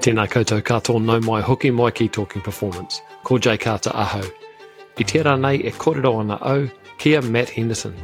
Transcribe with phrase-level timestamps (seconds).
[0.00, 3.02] Tēnā koutou katoa no mai hoki mai ki talking performance.
[3.24, 4.22] Ko Jay Carter aho.
[4.96, 7.96] I nei e kōrero ana au, kia Matt Henderson.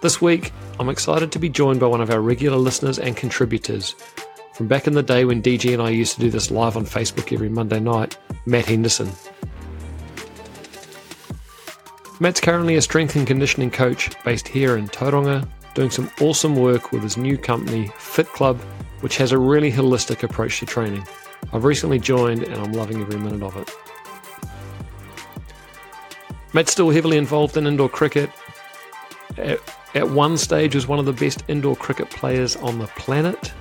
[0.00, 3.94] This week, I'm excited to be joined by one of our regular listeners and contributors.
[4.54, 6.86] From back in the day when DG and I used to do this live on
[6.86, 8.16] Facebook every Monday night,
[8.46, 9.10] Matt Henderson.
[12.18, 16.92] Matt's currently a strength and conditioning coach based here in Tauranga, doing some awesome work
[16.92, 18.60] with his new company, Fit Club,
[19.04, 21.06] which has a really holistic approach to training.
[21.52, 23.70] I've recently joined and I'm loving every minute of it.
[26.54, 28.30] Matt's still heavily involved in indoor cricket.
[29.36, 29.58] At,
[29.94, 33.52] at one stage was one of the best indoor cricket players on the planet.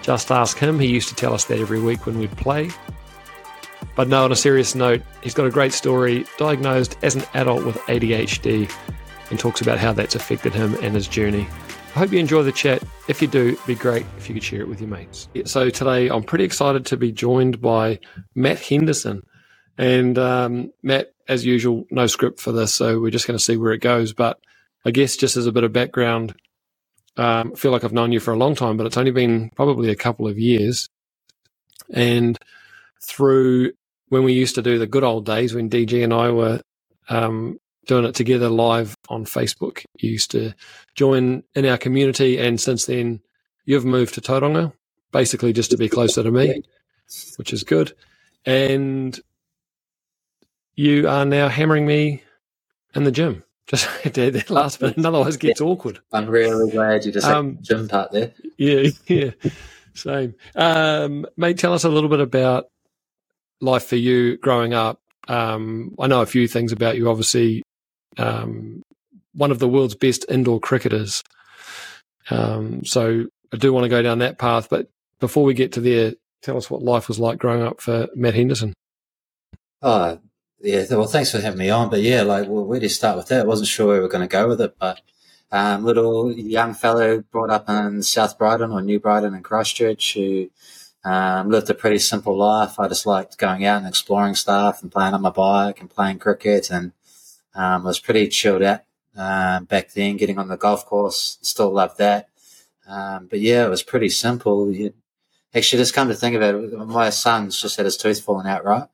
[0.00, 2.70] Just ask him, he used to tell us that every week when we'd play.
[3.94, 7.66] But no, on a serious note, he's got a great story, diagnosed as an adult
[7.66, 8.72] with ADHD,
[9.28, 11.46] and talks about how that's affected him and his journey.
[11.96, 12.82] I hope you enjoy the chat.
[13.08, 15.30] If you do, it'd be great if you could share it with your mates.
[15.46, 18.00] So today, I'm pretty excited to be joined by
[18.34, 19.22] Matt Henderson.
[19.78, 23.56] And um, Matt, as usual, no script for this, so we're just going to see
[23.56, 24.12] where it goes.
[24.12, 24.38] But
[24.84, 26.34] I guess just as a bit of background,
[27.16, 29.48] um, I feel like I've known you for a long time, but it's only been
[29.56, 30.90] probably a couple of years.
[31.88, 32.38] And
[33.02, 33.72] through
[34.10, 36.60] when we used to do the good old days when DG and I were
[37.08, 39.84] um, doing it together live on Facebook.
[39.98, 40.54] You used to
[40.94, 43.20] join in our community, and since then,
[43.64, 44.72] you've moved to Tauranga,
[45.12, 46.62] basically just to be closer to me,
[47.36, 47.92] which is good.
[48.44, 49.18] And
[50.76, 52.22] you are now hammering me
[52.94, 53.42] in the gym.
[53.66, 55.98] Just at that last minute, otherwise it gets awkward.
[56.12, 58.30] I'm really glad you just um, gym part there.
[58.56, 59.30] Yeah, yeah,
[59.92, 60.36] same.
[60.54, 62.66] Um, mate, tell us a little bit about
[63.60, 65.00] life for you growing up.
[65.26, 67.10] Um, I know a few things about you.
[67.10, 67.64] Obviously,
[68.18, 68.82] um,
[69.34, 71.22] one of the world's best indoor cricketers.
[72.30, 74.68] Um, so I do want to go down that path.
[74.68, 74.88] But
[75.20, 78.34] before we get to there, tell us what life was like growing up for Matt
[78.34, 78.72] Henderson.
[79.82, 80.18] Oh,
[80.60, 80.84] yeah.
[80.90, 81.90] Well, thanks for having me on.
[81.90, 83.42] But yeah, like, well, where do you start with that?
[83.42, 85.00] I wasn't sure where we were going to go with it, but
[85.52, 90.50] um, little young fellow brought up in South Brighton or New Brighton in Christchurch who
[91.04, 92.80] um, lived a pretty simple life.
[92.80, 96.18] I just liked going out and exploring stuff and playing on my bike and playing
[96.18, 96.92] cricket and
[97.56, 98.82] um, was pretty chilled out
[99.16, 101.38] uh, back then, getting on the golf course.
[101.42, 102.28] Still loved that.
[102.86, 104.70] Um, but yeah, it was pretty simple.
[104.70, 104.92] You,
[105.54, 108.64] actually, just come to think of it, my son's just had his tooth fallen out,
[108.64, 108.86] right?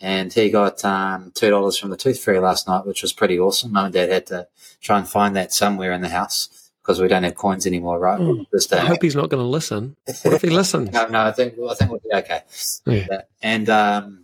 [0.00, 3.38] And he got um, two dollars from the tooth fairy last night, which was pretty
[3.38, 3.72] awesome.
[3.72, 4.48] Mum and Dad had to
[4.80, 8.20] try and find that somewhere in the house because we don't have coins anymore, right?
[8.20, 8.72] Mm.
[8.72, 9.96] I hope he's not going to listen.
[10.22, 10.90] What if he listens?
[10.92, 12.40] no, no, I think I think we'll be okay.
[12.84, 13.22] Yeah.
[13.40, 14.21] And um,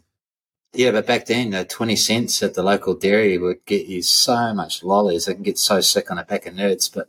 [0.72, 4.52] yeah, but back then, the twenty cents at the local dairy would get you so
[4.54, 5.28] much lollies.
[5.28, 7.08] I can get so sick on a pack of nerds, but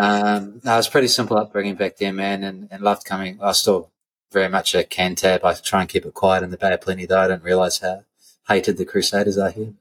[0.00, 3.38] um, no, it was pretty simple upbringing back then, man, and, and loved coming.
[3.40, 3.90] I was still
[4.30, 5.44] very much a Cantab.
[5.44, 7.20] I try and keep it quiet in the Bay of Plenty, though.
[7.20, 8.04] I didn't realise how
[8.48, 9.72] hated the Crusaders are here.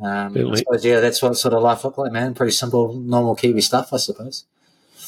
[0.00, 2.34] Um, I suppose, yeah, that's what sort of life looked like, man.
[2.34, 4.44] Pretty simple, normal Kiwi stuff, I suppose.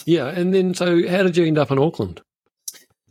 [0.05, 2.21] Yeah, and then so how did you end up in Auckland?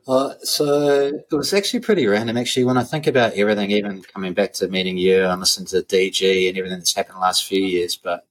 [0.07, 2.37] Uh, so it was actually pretty random.
[2.37, 5.81] Actually, when I think about everything, even coming back to meeting you and listening to
[5.81, 8.27] DG and everything that's happened the last few years, but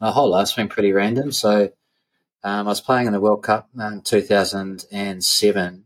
[0.00, 1.30] my whole life's been pretty random.
[1.30, 1.70] So
[2.42, 5.84] um, I was playing in the World Cup in 2007.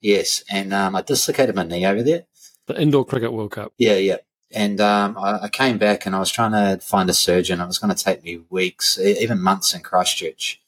[0.00, 2.24] Yes, and um, I dislocated my knee over there.
[2.66, 3.72] The Indoor Cricket World Cup.
[3.78, 4.18] Yeah, yeah.
[4.50, 7.60] And um, I, I, came back and I was trying to find a surgeon.
[7.60, 10.60] It was going to take me weeks, even months in Christchurch.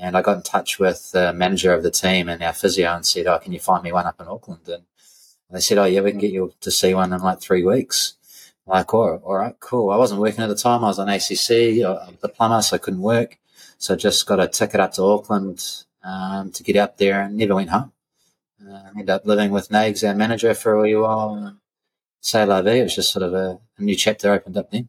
[0.00, 3.04] And I got in touch with the manager of the team and our physio and
[3.04, 4.66] said, Oh, can you find me one up in Auckland?
[4.66, 4.82] And
[5.50, 8.14] they said, Oh, yeah, we can get you to see one in like three weeks.
[8.66, 9.90] I'm like, oh, all right, cool.
[9.90, 10.84] I wasn't working at the time.
[10.84, 13.38] I was on ACC, uh, the plumber, so I couldn't work.
[13.78, 15.64] So I just got a ticket up to Auckland
[16.02, 17.92] um, to get up there and never went home.
[18.62, 21.56] Uh, ended up living with Nags, our manager, for a wee while
[22.20, 22.80] say la vie.
[22.80, 24.88] It was just sort of a, a, new chapter opened up then.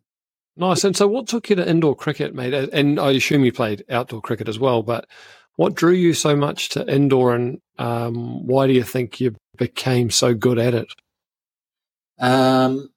[0.58, 0.84] Nice.
[0.84, 2.54] And so, what took you to indoor cricket, mate?
[2.54, 4.84] And I assume you played outdoor cricket as well.
[4.84, 5.08] But
[5.56, 10.10] what drew you so much to indoor, and um, why do you think you became
[10.10, 10.88] so good at it?
[12.20, 12.90] Um,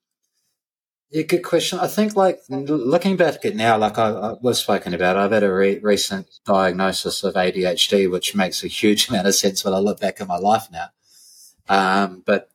[1.11, 1.79] yeah, good question.
[1.79, 5.45] I think, like looking back at now, like I, I was spoken about, I've had
[5.45, 9.79] a re- recent diagnosis of ADHD, which makes a huge amount of sense when I
[9.79, 10.89] look back at my life now.
[11.69, 12.51] Um, but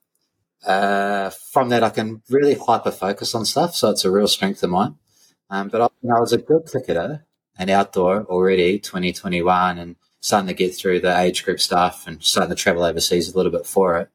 [0.65, 3.75] uh, from that, I can really hyper focus on stuff.
[3.75, 4.95] So it's a real strength of mine.
[5.50, 7.25] Um, but I, I, was a good cricketer
[7.57, 12.56] and outdoor already, 2021, and starting to get through the age group stuff and starting
[12.56, 14.09] to travel overseas a little bit for it.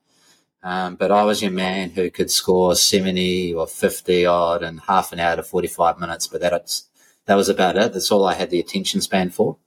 [0.62, 5.12] Um, but I was your man who could score 70 or 50 odd in half
[5.12, 6.26] an hour to 45 minutes.
[6.26, 6.88] But that's,
[7.26, 7.92] that was about it.
[7.92, 9.56] That's all I had the attention span for.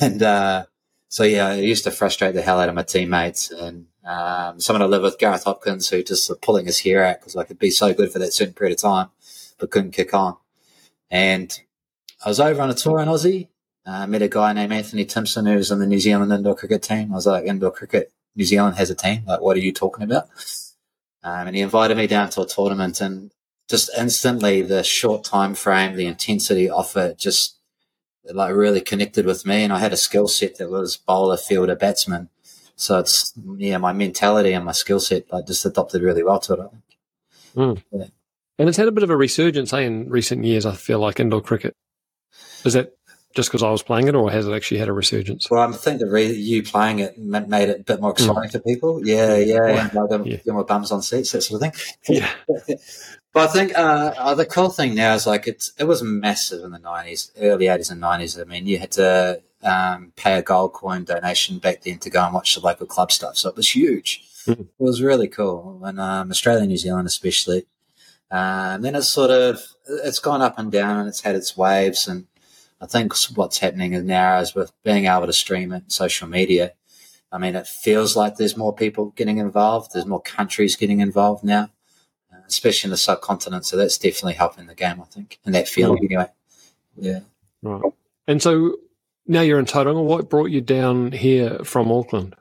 [0.00, 0.64] And, uh,
[1.08, 4.82] so yeah, I used to frustrate the hell out of my teammates and um, someone
[4.82, 7.70] I live with, Gareth Hopkins, who just pulling his hair out because I could be
[7.70, 9.08] so good for that certain period of time,
[9.58, 10.36] but couldn't kick on.
[11.10, 11.58] And
[12.24, 13.48] I was over on a tour in Aussie.
[13.86, 16.54] I uh, met a guy named Anthony Timpson who was on the New Zealand indoor
[16.54, 17.12] cricket team.
[17.12, 19.24] I was like, indoor cricket, New Zealand has a team.
[19.26, 20.28] Like, what are you talking about?
[21.22, 23.32] Um, and he invited me down to a tournament and
[23.68, 27.56] just instantly the short time frame, the intensity of it just
[28.24, 29.64] like really connected with me.
[29.64, 32.28] And I had a skill set that was bowler, fielder, batsman.
[32.80, 36.54] So it's, yeah, my mentality and my skill set, I just adopted really well to
[36.54, 36.60] it.
[36.60, 36.82] I think.
[37.54, 37.82] Mm.
[37.92, 38.06] Yeah.
[38.58, 41.20] And it's had a bit of a resurgence hey, in recent years, I feel like,
[41.20, 41.76] indoor cricket.
[42.64, 42.94] Is that
[43.34, 45.50] just because I was playing it, or has it actually had a resurgence?
[45.50, 48.52] Well, I think the re- you playing it made it a bit more exciting mm.
[48.52, 49.06] for people.
[49.06, 50.52] Yeah, yeah, well, like yeah.
[50.52, 52.16] more bums on seats, that sort of thing.
[52.16, 52.30] Yeah.
[53.34, 56.64] but I think uh, uh, the cool thing now is like it's it was massive
[56.64, 58.38] in the nineties, early eighties and nineties.
[58.38, 62.24] I mean, you had to um, pay a gold coin donation back then to go
[62.24, 64.24] and watch the local club stuff, so it was huge.
[64.46, 64.60] Mm.
[64.60, 67.66] It was really cool, and um, Australia, New Zealand, especially.
[68.30, 71.56] Uh, and then it's sort of it's gone up and down, and it's had its
[71.56, 72.26] waves, and
[72.80, 76.72] I think what's happening now is with being able to stream it, social media.
[77.32, 79.92] I mean, it feels like there's more people getting involved.
[79.92, 81.70] There's more countries getting involved now,
[82.32, 83.66] uh, especially in the subcontinent.
[83.66, 86.04] So that's definitely helping the game, I think, and that feeling right.
[86.04, 86.26] anyway.
[86.96, 87.20] Yeah.
[87.62, 87.92] Right.
[88.26, 88.78] And so
[89.30, 90.02] now you're in Tauranga.
[90.02, 92.34] What brought you down here from Auckland?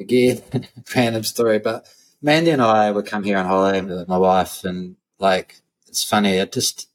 [0.00, 0.42] Again,
[0.94, 1.86] random story, but
[2.20, 6.40] Mandy and I would come here on holiday with my wife, and like it's funny.
[6.40, 6.88] I just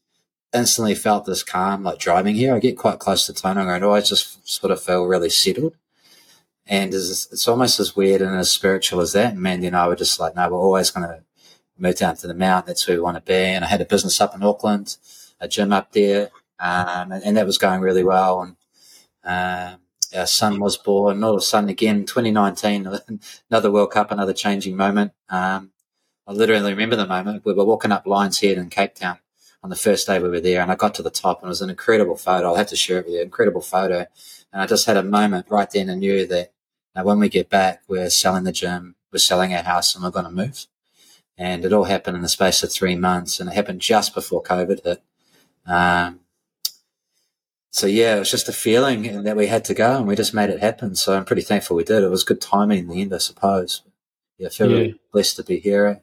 [0.54, 2.54] instantly felt this calm, like driving here.
[2.54, 5.78] I get quite close to Tauranga and I just sort of feel really settled.
[6.68, 9.34] And it's almost as weird and as spiritual as that.
[9.34, 11.24] And Mandy and I were just like, no, we're always going to
[11.78, 12.68] move down to the mountain.
[12.68, 13.34] That's where we want to be.
[13.34, 14.98] And I had a business up in Auckland,
[15.40, 16.30] a gym up there,
[16.62, 18.42] um, and, and, that was going really well.
[18.42, 18.56] And
[19.24, 19.80] um,
[20.16, 22.88] our son was born, not a son again, 2019,
[23.50, 25.14] another World Cup, another changing moment.
[25.30, 25.72] Um,
[26.28, 27.44] I literally remember the moment.
[27.46, 29.18] We were walking up Lions Head in Cape Town
[29.64, 31.50] on the first day we were there and I got to the top and it
[31.50, 32.48] was an incredible photo.
[32.48, 33.22] I'll have to share it with you.
[33.22, 34.08] Incredible photo.
[34.52, 36.52] And I just had a moment right then and knew that
[36.96, 40.12] now when we get back, we're selling the gym, we're selling our house and we're
[40.12, 40.66] going to move.
[41.38, 44.44] And it all happened in the space of three months and it happened just before
[44.44, 45.04] COVID hit.
[45.66, 46.22] Um,
[47.72, 50.34] so yeah, it was just a feeling that we had to go and we just
[50.34, 50.94] made it happen.
[50.94, 52.04] So I'm pretty thankful we did.
[52.04, 53.82] It was good timing in the end, I suppose.
[54.38, 54.78] Yeah, I feel yeah.
[54.78, 56.02] really blessed to be here.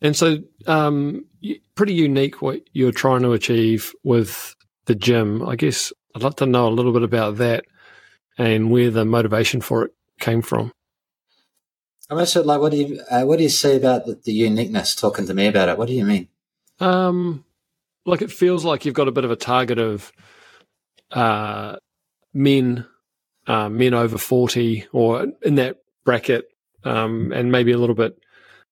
[0.00, 1.26] And so, um,
[1.74, 4.54] pretty unique what you're trying to achieve with
[4.86, 5.46] the gym.
[5.46, 7.64] I guess I'd like to know a little bit about that
[8.38, 10.72] and where the motivation for it came from.
[12.08, 14.94] I'm also like, what do you uh, what do you say about the, the, uniqueness?
[14.94, 16.28] Talking to me about it, what do you mean?
[16.80, 17.44] Um,
[18.06, 20.12] like it feels like you've got a bit of a target of
[21.12, 21.76] uh,
[22.32, 22.86] men,
[23.46, 26.50] uh, men over forty or in that bracket,
[26.84, 28.18] um, and maybe a little bit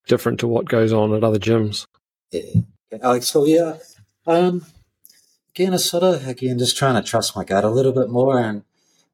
[0.07, 1.87] different to what goes on at other gyms.
[2.31, 2.63] Yeah.
[3.03, 3.77] Alex, so yeah,
[4.27, 4.65] um,
[5.55, 8.39] again, it's sort of, again, just trying to trust my gut a little bit more.
[8.39, 8.63] And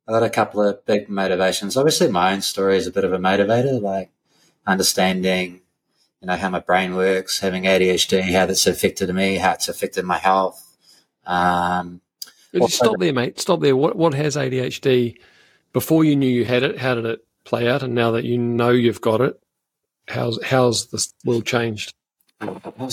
[0.07, 1.77] I got a couple of big motivations.
[1.77, 4.11] Obviously, my own story is a bit of a motivator, like
[4.67, 5.63] understanding,
[6.21, 10.05] you know, how my brain works, having ADHD, how that's affected me, how it's affected
[10.05, 10.77] my health.
[11.27, 12.01] Um,
[12.69, 13.41] Stop there, mate.
[13.41, 13.77] Stop there.
[13.77, 15.17] What what has ADHD?
[15.73, 17.83] Before you knew you had it, how did it play out?
[17.83, 19.41] And now that you know you've got it,
[20.09, 21.95] how's how's the world changed?
[22.41, 22.89] I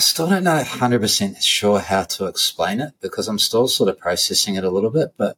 [0.00, 4.56] still don't know 100% sure how to explain it because I'm still sort of processing
[4.56, 5.36] it a little bit, but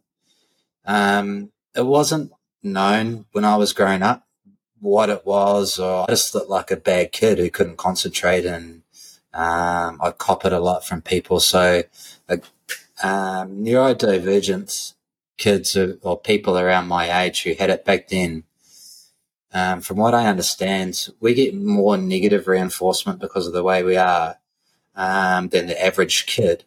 [0.84, 4.26] um, it wasn't known when I was growing up
[4.80, 8.82] what it was, or I just looked like a bad kid who couldn't concentrate and
[9.32, 11.40] um, I cop it a lot from people.
[11.40, 11.84] So,
[13.04, 14.94] um, neurodivergent
[15.36, 18.44] kids or, or people around my age who had it back then
[19.54, 23.96] um, from what I understand, we get more negative reinforcement because of the way we
[23.96, 24.38] are
[24.96, 26.64] um, than the average kid,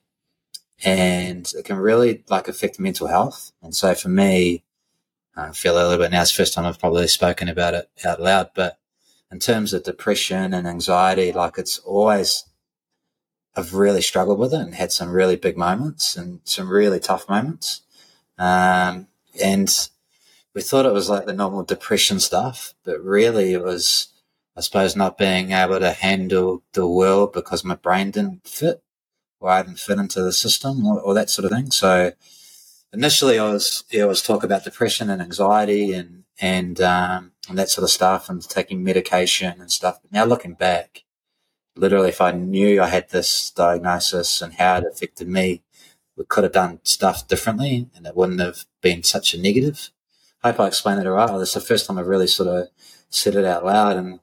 [0.86, 3.52] and it can really like affect mental health.
[3.62, 4.64] And so for me,
[5.36, 6.22] I feel a little bit now.
[6.22, 8.80] It's the first time I've probably spoken about it out loud, but
[9.30, 12.46] in terms of depression and anxiety, like it's always
[13.58, 17.28] I've really struggled with it and had some really big moments and some really tough
[17.28, 17.82] moments.
[18.38, 19.08] Um,
[19.44, 19.90] and
[20.54, 24.10] we thought it was like the normal depression stuff, but really it was,
[24.56, 28.84] I suppose, not being able to handle the world because my brain didn't fit
[29.40, 31.72] or I didn't fit into the system or, or that sort of thing.
[31.72, 32.12] So
[32.94, 37.58] initially I was, yeah, I was talk about depression and anxiety and, and, um, and
[37.58, 40.00] that sort of stuff and taking medication and stuff.
[40.02, 41.04] But now looking back,
[41.78, 45.64] literally if I knew I had this diagnosis and how it affected me,
[46.16, 49.92] we could have done stuff differently and it wouldn't have been such a negative.
[50.44, 51.42] I hope I explained it all right.
[51.42, 52.68] It's the first time I've really sort of
[53.10, 53.98] said it out loud.
[53.98, 54.20] And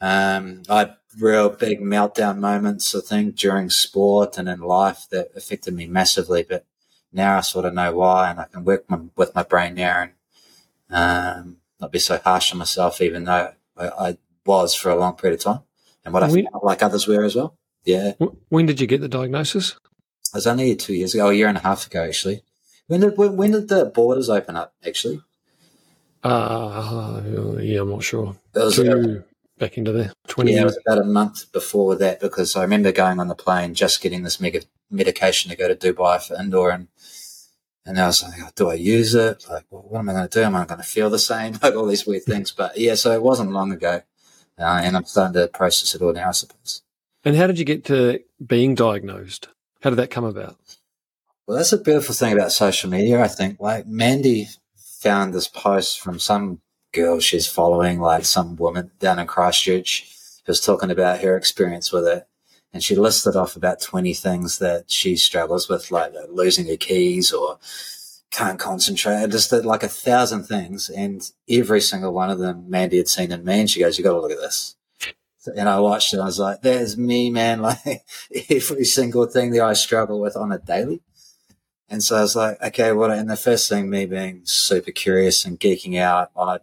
[0.00, 5.30] um, I had real big meltdown moments, I think, during sport and in life that
[5.36, 6.44] affected me massively.
[6.48, 6.64] But
[7.12, 10.02] now I sort of know why and I can work my, with my brain now
[10.02, 10.12] and
[10.90, 15.14] um, not be so harsh on myself, even though I, I was for a long
[15.14, 15.60] period of time
[16.04, 17.56] and what I felt like others were as well.
[17.84, 18.12] Yeah.
[18.48, 19.72] When did you get the diagnosis?
[19.72, 22.42] It was only two years ago, a year and a half ago, actually.
[22.86, 24.74] When did when, when did the borders open up?
[24.86, 25.20] Actually,
[26.22, 27.20] uh,
[27.60, 28.36] yeah, I'm not sure.
[28.54, 29.24] It was Two,
[29.58, 30.54] back into the twenty.
[30.54, 33.74] Yeah, it was about a month before that because I remember going on the plane
[33.74, 36.88] just getting this mega medication to go to Dubai for indoor and.
[37.84, 39.44] And I was like, oh, do I use it?
[39.50, 40.44] Like, well, what am I going to do?
[40.44, 41.58] Am I going to feel the same?
[41.62, 42.52] Like all these weird things.
[42.52, 44.02] But yeah, so it wasn't long ago.
[44.58, 46.82] Uh, and I'm starting to process it all now, I suppose.
[47.24, 49.48] And how did you get to being diagnosed?
[49.82, 50.56] How did that come about?
[51.46, 53.60] Well, that's a beautiful thing about social media, I think.
[53.60, 56.60] Like Mandy found this post from some
[56.92, 60.08] girl she's following, like some woman down in Christchurch,
[60.46, 62.26] who's talking about her experience with it.
[62.72, 67.32] And she listed off about 20 things that she struggles with, like losing her keys
[67.32, 67.58] or
[68.32, 70.88] can't concentrate, just did like a thousand things.
[70.88, 73.60] And every single one of them Mandy had seen in me.
[73.60, 74.74] And she goes, you got to look at this.
[75.54, 76.20] And I watched it.
[76.20, 77.60] I was like, there's me, man.
[77.62, 78.04] Like
[78.50, 81.02] every single thing that I struggle with on a daily.
[81.88, 85.44] And so I was like, okay, well, and the first thing, me being super curious
[85.44, 86.60] and geeking out, I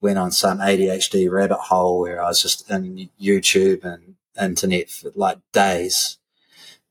[0.00, 5.12] went on some ADHD rabbit hole where I was just in YouTube and internet for
[5.14, 6.18] like days.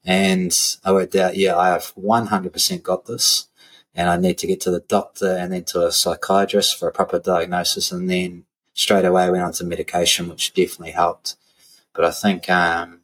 [0.06, 3.48] And I worked out, yeah, I have 100% got this
[3.96, 6.92] and I need to get to the doctor and then to a psychiatrist for a
[6.92, 7.92] proper diagnosis.
[7.92, 11.36] And then straight away went on to medication, which definitely helped.
[11.94, 13.02] But I think, um,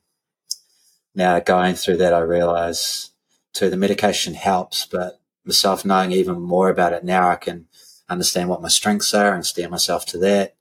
[1.13, 3.11] now going through that, I realize
[3.53, 7.67] too, the medication helps, but myself knowing even more about it now, I can
[8.09, 10.55] understand what my strengths are and steer myself to that.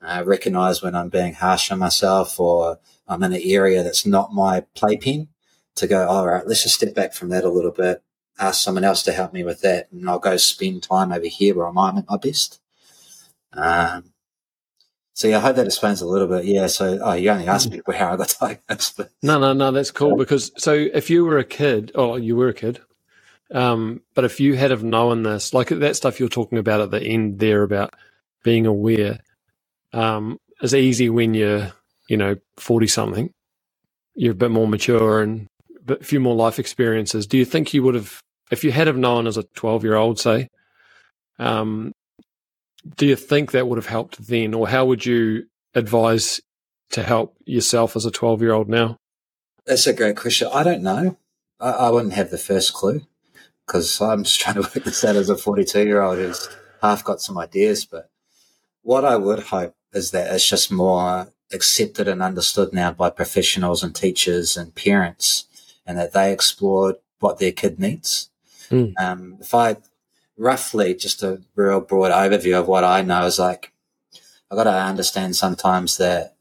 [0.00, 4.32] I recognize when I'm being harsh on myself or I'm in an area that's not
[4.32, 5.28] my playpen
[5.76, 8.02] to go, all right, let's just step back from that a little bit,
[8.38, 9.88] ask someone else to help me with that.
[9.92, 12.60] And I'll go spend time over here where I'm at my best.
[13.52, 14.12] Um,
[15.14, 16.44] so yeah, I hope that explains a little bit.
[16.44, 16.68] Yeah.
[16.68, 18.96] So oh, you only asked me how I got diagnosed.
[18.96, 19.10] But.
[19.22, 19.72] No, no, no.
[19.72, 22.80] That's cool because so if you were a kid, oh, you were a kid,
[23.52, 26.90] um, but if you had have known this, like that stuff you're talking about at
[26.90, 27.94] the end there about
[28.44, 29.20] being aware,
[29.92, 31.72] um, is easy when you're
[32.08, 33.32] you know forty something.
[34.14, 35.48] You're a bit more mature and
[35.88, 37.26] a few more life experiences.
[37.26, 39.96] Do you think you would have, if you had have known as a twelve year
[39.96, 40.48] old, say,
[41.38, 41.92] um,
[42.96, 46.40] do you think that would have helped then, or how would you advise
[46.90, 48.96] to help yourself as a 12 year old now?
[49.66, 50.48] That's a great question.
[50.52, 51.18] I don't know.
[51.60, 53.02] I, I wouldn't have the first clue
[53.66, 56.48] because I'm just trying to work this out as a 42 year old who's
[56.80, 57.84] half got some ideas.
[57.84, 58.10] But
[58.82, 63.82] what I would hope is that it's just more accepted and understood now by professionals
[63.82, 65.46] and teachers and parents
[65.86, 68.30] and that they explored what their kid needs.
[68.70, 68.94] Mm.
[68.98, 69.76] Um, if I
[70.36, 73.72] roughly just a real broad overview of what I know is like,
[74.50, 76.36] I got to understand sometimes that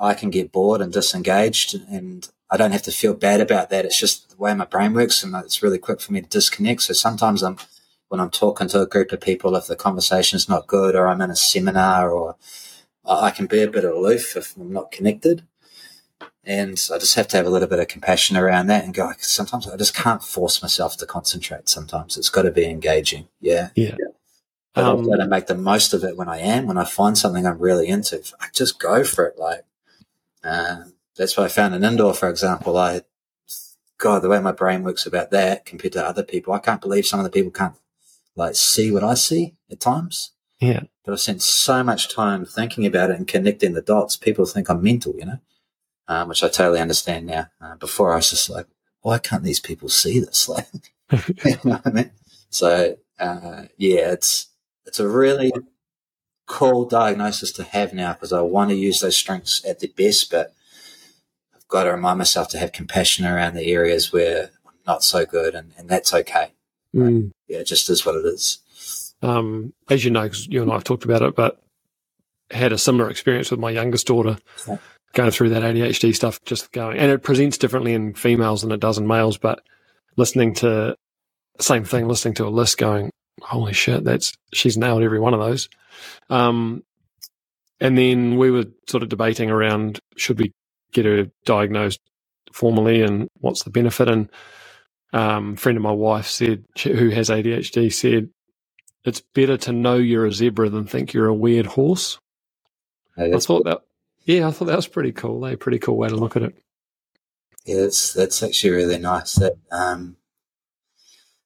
[0.00, 3.84] I can get bored and disengaged and I don't have to feel bad about that.
[3.84, 6.82] It's just the way my brain works and it's really quick for me to disconnect.
[6.82, 7.56] So sometimes I'm,
[8.08, 11.20] when I'm talking to a group of people, if the conversation's not good or I'm
[11.20, 12.36] in a seminar or
[13.04, 15.42] I can be a bit aloof if I'm not connected.
[16.44, 19.12] And I just have to have a little bit of compassion around that and go,
[19.18, 21.68] sometimes I just can't force myself to concentrate.
[21.68, 23.28] Sometimes it's got to be engaging.
[23.40, 23.68] Yeah.
[23.74, 23.96] Yeah.
[23.98, 24.08] yeah.
[24.74, 27.18] But um, also to make the most of it when I am, when I find
[27.18, 29.38] something I'm really into, I just go for it.
[29.38, 29.64] Like,
[30.42, 30.84] uh,
[31.16, 32.76] that's what I found in indoor, for example.
[32.78, 33.02] I,
[33.98, 37.06] God, the way my brain works about that compared to other people, I can't believe
[37.06, 37.74] some of the people can't
[38.36, 40.32] like see what I see at times.
[40.60, 40.84] Yeah.
[41.04, 44.16] But I've spent so much time thinking about it and connecting the dots.
[44.16, 45.38] People think I'm mental, you know?
[46.08, 47.48] Um, which I totally understand now.
[47.60, 48.66] Uh, before I was just like,
[49.02, 50.48] why can't these people see this?
[51.10, 52.10] Like, you know what I mean?
[52.50, 54.48] So, uh, yeah, it's,
[54.84, 55.50] it's a really
[56.44, 60.30] cool diagnosis to have now because I want to use those strengths at the best,
[60.30, 60.52] but
[61.54, 65.24] I've got to remind myself to have compassion around the areas where I'm not so
[65.24, 66.52] good and, and that's okay.
[66.94, 67.30] Mm.
[67.46, 68.58] Yeah, it just is what it is.
[69.22, 71.58] Um, as you know, because you and I have talked about it, but
[72.50, 74.36] had a similar experience with my youngest daughter.
[74.68, 74.76] Yeah
[75.18, 78.78] going through that ADHD stuff, just going, and it presents differently in females than it
[78.78, 79.36] does in males.
[79.36, 79.60] But
[80.16, 80.94] listening to
[81.58, 83.10] same thing, listening to a list, going,
[83.42, 85.68] holy shit, that's she's nailed every one of those.
[86.30, 86.84] Um,
[87.80, 90.52] and then we were sort of debating around should we
[90.92, 91.98] get her diagnosed
[92.52, 94.08] formally and what's the benefit.
[94.08, 94.30] And
[95.12, 98.30] um, friend of my wife said, who has ADHD, said
[99.04, 102.20] it's better to know you're a zebra than think you're a weird horse.
[103.16, 103.80] I thought that,
[104.28, 105.46] yeah, I thought that was pretty cool.
[105.46, 106.54] A pretty cool way to look at it.
[107.64, 109.34] Yeah, that's that's actually really nice.
[109.36, 110.18] That um,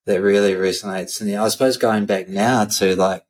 [0.05, 1.21] that really resonates.
[1.21, 3.25] And yeah, I suppose going back now to like,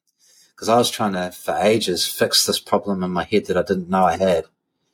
[0.54, 3.62] because I was trying to for ages fix this problem in my head that I
[3.62, 4.46] didn't know I had.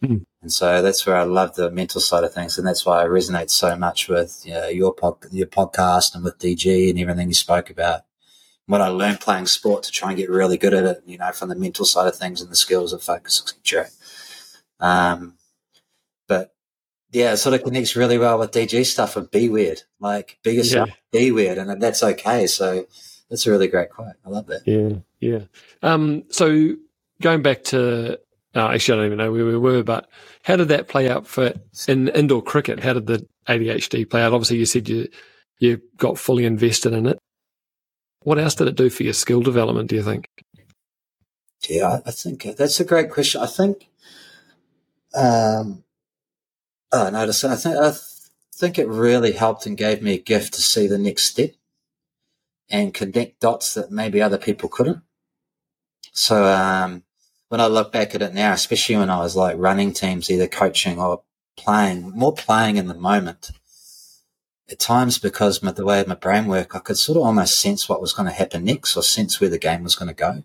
[0.03, 0.25] Mm.
[0.43, 3.07] And so that's where I love the mental side of things, and that's why I
[3.07, 7.29] resonate so much with you know, your pod, your podcast and with DG and everything
[7.29, 8.03] you spoke about.
[8.67, 11.31] What I learned playing sport to try and get really good at it, you know,
[11.31, 13.89] from the mental side of things and the skills of focus, etc.
[14.81, 15.35] Um,
[16.27, 16.55] but
[17.13, 20.53] yeah, it sort of connects really well with DG stuff of be weird, like be
[20.53, 20.95] yourself, yeah.
[21.21, 22.47] be weird, and that's okay.
[22.47, 22.87] So
[23.31, 24.15] that's a really great quote.
[24.25, 24.63] I love that.
[24.67, 25.45] Yeah, yeah.
[25.83, 26.75] Um, so
[27.21, 28.19] going back to
[28.55, 30.09] uh, actually, I don't even know where we were, but
[30.43, 31.53] how did that play out for
[31.87, 32.81] in indoor cricket?
[32.81, 34.33] How did the ADHD play out?
[34.33, 35.09] Obviously, you said you
[35.59, 37.19] you got fully invested in it.
[38.23, 39.91] What else did it do for your skill development?
[39.91, 40.27] Do you think?
[41.69, 43.41] Yeah, I think that's a great question.
[43.41, 43.89] I think,
[45.15, 45.85] um,
[46.93, 47.93] oh, no, I think I
[48.55, 51.51] think it really helped and gave me a gift to see the next step
[52.71, 55.01] and connect dots that maybe other people couldn't.
[56.13, 57.05] So, um,
[57.49, 60.49] when I look back at it now, especially when I was like running teams, either
[60.49, 61.23] coaching or
[61.57, 63.51] playing, more playing in the moment,
[64.71, 67.89] at times because of the way my brain worked, I could sort of almost sense
[67.89, 70.45] what was going to happen next or sense where the game was going to go.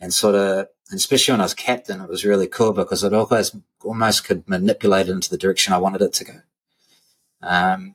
[0.00, 3.54] And sort of, especially when I was captain, it was really cool because it always
[3.82, 6.40] almost could manipulate it into the direction I wanted it to go.
[7.42, 7.94] Um,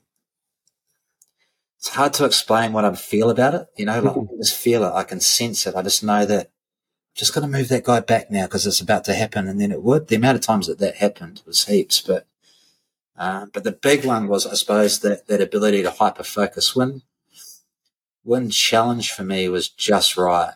[1.77, 3.67] it's hard to explain what I feel about it.
[3.75, 4.93] You know, like I just feel it.
[4.93, 5.75] I can sense it.
[5.75, 6.51] I just know that
[7.13, 9.47] just got to move that guy back now because it's about to happen.
[9.47, 10.07] And then it would.
[10.07, 12.01] The amount of times that that happened was heaps.
[12.01, 12.25] But,
[13.17, 16.75] uh, but the big one was, I suppose, that, that ability to hyper focus.
[16.75, 17.01] When,
[18.23, 20.53] when challenge for me was just right.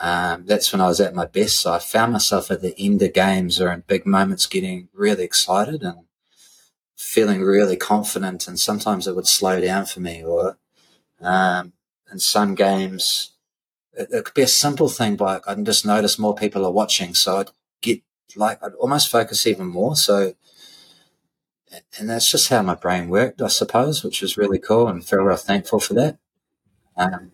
[0.00, 1.60] Um, that's when I was at my best.
[1.60, 5.24] So I found myself at the end of games or in big moments getting really
[5.24, 6.06] excited and
[6.96, 8.48] feeling really confident.
[8.48, 10.58] And sometimes it would slow down for me or,
[11.20, 11.74] um,
[12.10, 13.32] in some games,
[13.92, 16.72] it, it, could be a simple thing, but I can just notice more people are
[16.72, 17.14] watching.
[17.14, 17.50] So I'd
[17.82, 18.00] get
[18.34, 19.96] like, I'd almost focus even more.
[19.96, 20.34] So,
[21.98, 25.20] and that's just how my brain worked, I suppose, which was really cool and feel
[25.20, 26.18] real thankful for that.
[26.96, 27.32] Um,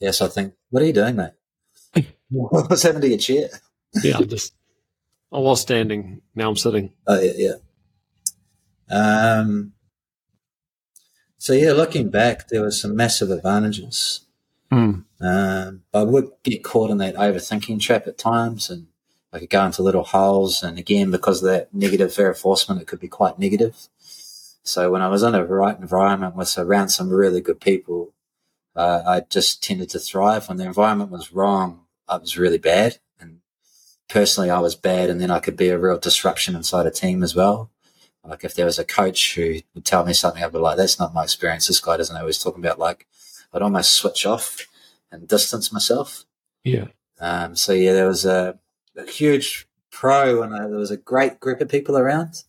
[0.00, 1.32] yes, I think, what are you doing, mate?
[2.30, 3.48] What's happened to your chair?
[4.02, 4.54] yeah, I'm just,
[5.32, 6.92] I was standing, now I'm sitting.
[7.06, 7.54] Oh, yeah, yeah.
[8.90, 9.72] Um,
[11.38, 14.22] so yeah, looking back, there were some massive advantages.
[14.72, 15.04] Mm.
[15.20, 18.88] Um, I would get caught in that overthinking trap at times, and
[19.32, 20.62] I could go into little holes.
[20.62, 23.76] And again, because of that negative reinforcement, it could be quite negative.
[24.62, 28.12] So when I was in a right environment with around some really good people,
[28.76, 30.48] uh, I just tended to thrive.
[30.48, 32.98] When the environment was wrong, I was really bad.
[33.18, 33.40] And
[34.08, 35.08] personally, I was bad.
[35.10, 37.70] And then I could be a real disruption inside a team as well.
[38.28, 40.98] Like if there was a coach who would tell me something, I'd be like, that's
[40.98, 41.68] not my experience.
[41.68, 42.78] This guy doesn't know what he's talking about.
[42.78, 43.06] Like
[43.52, 44.66] I'd almost switch off
[45.10, 46.24] and distance myself.
[46.64, 46.86] Yeah.
[47.20, 48.58] Um, so yeah, there was a,
[48.96, 52.42] a huge pro and there was a great group of people around.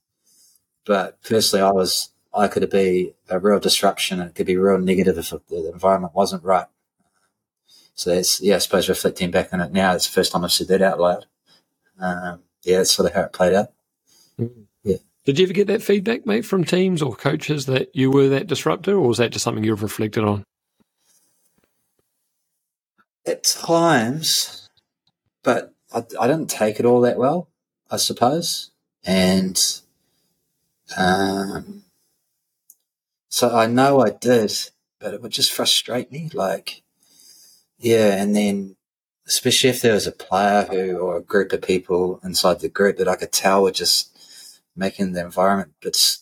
[0.85, 4.77] But personally, I was, I could be a real disruption and it could be real
[4.77, 6.67] negative if the environment wasn't right.
[7.95, 10.51] So that's, yeah, I suppose reflecting back on it now, it's the first time I've
[10.51, 11.25] said that out loud.
[11.99, 13.69] Um, yeah, that's sort of how it played out.
[14.39, 14.65] Mm.
[14.83, 14.97] Yeah.
[15.25, 18.47] Did you ever get that feedback, mate, from teams or coaches that you were that
[18.47, 20.43] disruptor, or was that just something you've reflected on?
[23.27, 24.69] at times,
[25.43, 27.49] but I, I didn't take it all that well,
[27.91, 28.71] I suppose.
[29.05, 29.61] And
[30.97, 31.83] um,
[33.37, 34.51] so I know I did,
[34.99, 36.27] but it would just frustrate me.
[36.33, 36.81] Like,
[37.77, 38.77] yeah, and then
[39.27, 42.97] especially if there was a player who or a group of people inside the group
[42.97, 44.17] that I could tell were just
[44.75, 46.17] making the environment but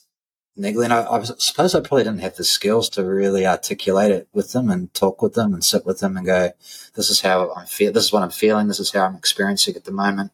[0.57, 0.91] niggling.
[0.91, 4.69] I, I suppose I probably didn't have the skills to really articulate it with them
[4.69, 6.51] and talk with them and sit with them and go,
[6.95, 7.93] "This is how I feel.
[7.93, 8.67] This is what I'm feeling.
[8.67, 10.31] This is how I'm experiencing at the moment."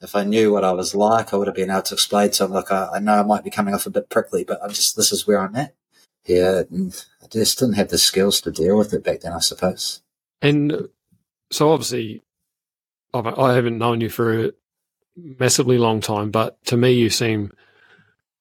[0.00, 2.44] If I knew what I was like, I would have been able to explain to
[2.44, 2.52] them.
[2.52, 4.96] Like, I, I know I might be coming off a bit prickly, but I'm just
[4.96, 5.74] this is where I'm at.
[6.26, 9.32] Yeah, I just didn't have the skills to deal with it back then.
[9.32, 10.02] I suppose.
[10.42, 10.88] And
[11.50, 12.22] so, obviously,
[13.14, 14.52] I haven't known you for a
[15.16, 17.52] massively long time, but to me, you seem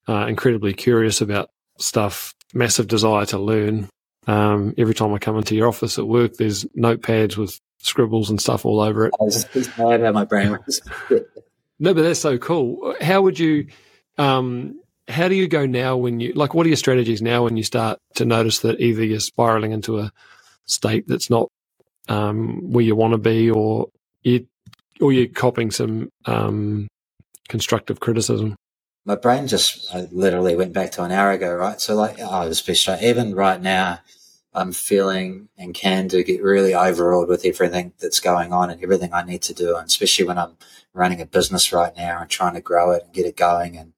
[0.08, 3.89] uh, incredibly curious about stuff, massive desire to learn.
[4.26, 8.41] Um, every time I come into your office at work, there's notepads with scribbles and
[8.41, 9.13] stuff all over it.
[9.22, 10.60] I was just how my brain
[11.80, 12.96] no, but that's so cool.
[13.02, 13.67] How would you,
[14.17, 16.54] um, how do you go now when you like?
[16.56, 20.00] What are your strategies now when you start to notice that either you're spiraling into
[20.00, 20.12] a
[20.65, 21.50] state that's not
[22.10, 23.89] um, where you want to be, or
[24.24, 24.48] you
[25.02, 26.88] or you're copying some um,
[27.50, 28.56] constructive criticism?
[29.06, 31.82] My brain just I literally went back to an hour ago, right?
[31.82, 33.04] So like, oh, just be straight.
[33.04, 34.00] Even right now,
[34.56, 39.13] I'm feeling and can do get really overawed with everything that's going on and everything
[39.13, 40.58] I need to do, and especially when I'm
[40.94, 43.94] running a business right now and trying to grow it and get it going and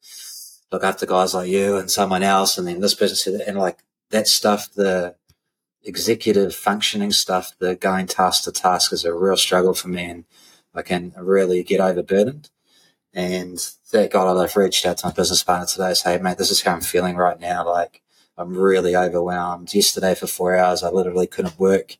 [0.72, 3.80] look after guys like you and someone else, and then this business and like
[4.12, 5.16] that stuff, the
[5.84, 10.26] executive functioning stuff, the going task to task is a real struggle for me, and
[10.74, 12.50] I can really get overburdened.
[13.14, 16.62] And thank God I've reached out to my business partner today, say, mate, this is
[16.62, 17.66] how I'm feeling right now.
[17.66, 18.02] Like
[18.38, 19.74] I'm really overwhelmed.
[19.74, 21.98] Yesterday for four hours, I literally couldn't work.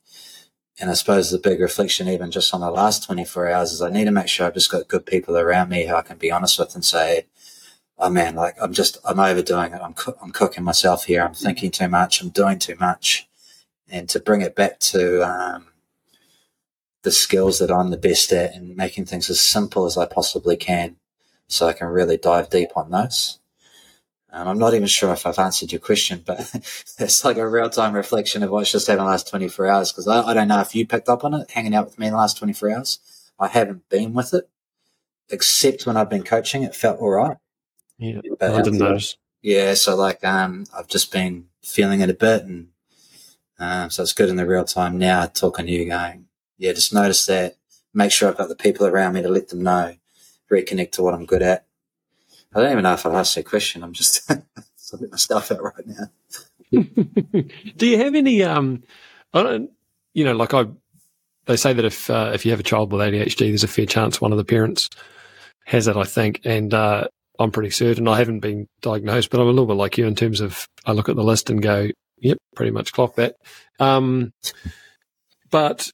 [0.78, 3.90] And I suppose the big reflection, even just on the last 24 hours, is I
[3.90, 6.30] need to make sure I've just got good people around me who I can be
[6.30, 7.26] honest with and say,
[7.98, 9.80] oh man, like I'm just, I'm overdoing it.
[9.82, 11.22] I'm, co- I'm cooking myself here.
[11.22, 12.20] I'm thinking too much.
[12.20, 13.26] I'm doing too much.
[13.88, 15.68] And to bring it back to, um,
[17.06, 20.56] the skills that I'm the best at and making things as simple as I possibly
[20.56, 20.96] can
[21.46, 23.38] so I can really dive deep on those.
[24.32, 26.40] Um, I'm not even sure if I've answered your question, but
[26.98, 29.92] it's like a real time reflection of what's just happened the last 24 hours.
[29.92, 32.06] Cause I, I don't know if you picked up on it hanging out with me
[32.06, 32.98] in the last 24 hours.
[33.38, 34.48] I haven't been with it
[35.30, 36.62] except when I've been coaching.
[36.62, 37.36] It felt all right.
[37.98, 39.16] Yeah, but I didn't notice.
[39.42, 42.68] Yeah, so like um, I've just been feeling it a bit, and
[43.58, 45.26] um, so it's good in the real time now.
[45.26, 46.26] Talking to you, going,
[46.58, 47.56] yeah, just notice that.
[47.94, 49.96] Make sure I've got the people around me to let them know.
[50.50, 51.65] Reconnect to what I'm good at.
[52.56, 53.82] I don't even know if I've asked a question.
[53.82, 54.30] I'm just
[54.76, 56.06] sorting my stuff out right now.
[57.76, 58.42] Do you have any?
[58.42, 58.82] Um,
[59.34, 59.70] I don't.
[60.14, 60.64] You know, like I,
[61.44, 63.86] they say that if uh, if you have a child with ADHD, there's a fair
[63.86, 64.88] chance one of the parents
[65.66, 65.96] has it.
[65.96, 69.66] I think, and uh, I'm pretty certain I haven't been diagnosed, but I'm a little
[69.66, 71.88] bit like you in terms of I look at the list and go,
[72.18, 73.36] yep, pretty much clock that.
[73.78, 74.32] Um,
[75.50, 75.90] but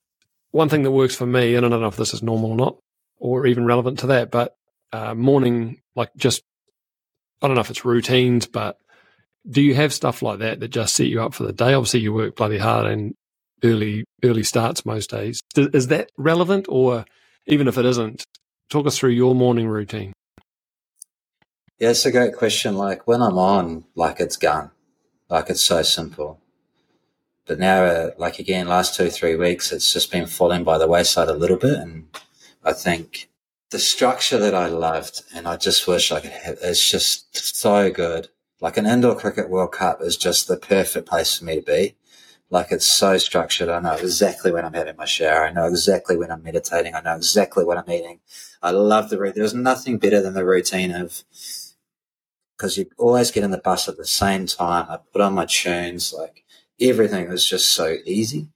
[0.53, 2.57] one thing that works for me, and I don't know if this is normal or
[2.57, 2.77] not,
[3.19, 4.55] or even relevant to that, but
[4.93, 6.43] uh, morning, like just,
[7.43, 8.79] I don't know if it's routines, but
[9.49, 11.75] do you have stuff like that that just set you up for the day?
[11.75, 13.15] Obviously, you work bloody hard and
[13.65, 15.41] early early starts most days.
[15.57, 17.05] Is that relevant, or
[17.47, 18.25] even if it isn't,
[18.71, 20.13] talk us through your morning routine?
[21.79, 22.77] Yeah, it's a great question.
[22.77, 24.71] Like when I'm on, like it's gone.
[25.29, 26.41] Like it's so simple.
[27.47, 30.87] But now, uh, like again, last two, three weeks, it's just been falling by the
[30.87, 31.79] wayside a little bit.
[31.79, 32.07] And
[32.63, 33.29] I think
[33.73, 37.91] the structure that I loved and I just wish I could have, it's just so
[37.91, 38.29] good.
[38.61, 41.97] Like an indoor cricket World Cup is just the perfect place for me to be.
[42.51, 43.71] Like it's so structured.
[43.71, 45.47] I know exactly when I'm having my shower.
[45.47, 46.95] I know exactly when I'm meditating.
[46.95, 48.21] I know exactly what I'm eating.
[48.63, 49.41] I love the, routine.
[49.41, 51.25] there's nothing better than the routine of,
[52.57, 54.87] because you always get in the bus at the same time.
[54.91, 56.45] I put on my tunes, like
[56.79, 58.49] everything was just so easy.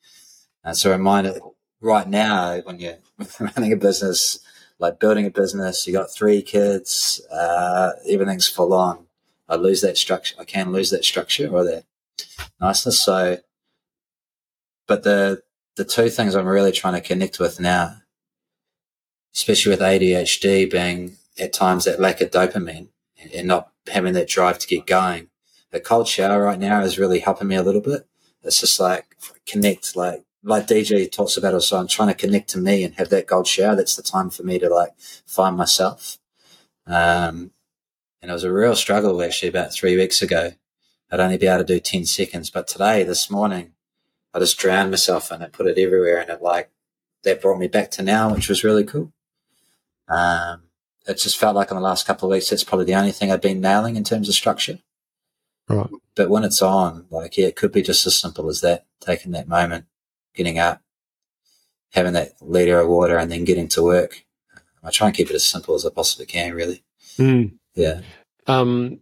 [0.62, 1.40] And so a reminder
[1.80, 2.98] right now when you're
[3.40, 4.40] running a business,
[4.78, 9.06] like building a business, you got three kids, uh, everything's full on.
[9.48, 10.34] I lose that structure.
[10.38, 11.84] I can lose that structure or that
[12.60, 13.00] niceness.
[13.00, 13.38] So,
[14.86, 15.42] but the,
[15.76, 17.96] the two things I'm really trying to connect with now,
[19.34, 22.88] especially with ADHD being at times that lack of dopamine
[23.34, 25.28] and not having that drive to get going.
[25.70, 28.06] The cold shower right now is really helping me a little bit.
[28.42, 32.58] It's just like connect, like like DG talks about also, I'm trying to connect to
[32.58, 33.74] me and have that gold shower.
[33.74, 34.90] That's the time for me to like
[35.26, 36.18] find myself.
[36.86, 37.50] Um,
[38.22, 40.52] and it was a real struggle actually about three weeks ago.
[41.10, 43.72] I'd only be able to do 10 seconds, but today, this morning,
[44.32, 46.20] I just drowned myself in it, put it everywhere.
[46.20, 46.70] And it like,
[47.24, 49.12] that brought me back to now, which was really cool.
[50.08, 50.62] Um,
[51.08, 53.32] it just felt like in the last couple of weeks, that's probably the only thing
[53.32, 54.78] I've been nailing in terms of structure.
[55.68, 55.90] Right.
[56.14, 59.32] But when it's on, like, yeah, it could be just as simple as that, taking
[59.32, 59.86] that moment,
[60.36, 60.82] getting up,
[61.92, 64.24] having that liter of water and then getting to work.
[64.84, 66.84] I try and keep it as simple as I possibly can, really.
[67.18, 67.54] Mm.
[67.74, 68.02] Yeah.
[68.46, 69.00] Um,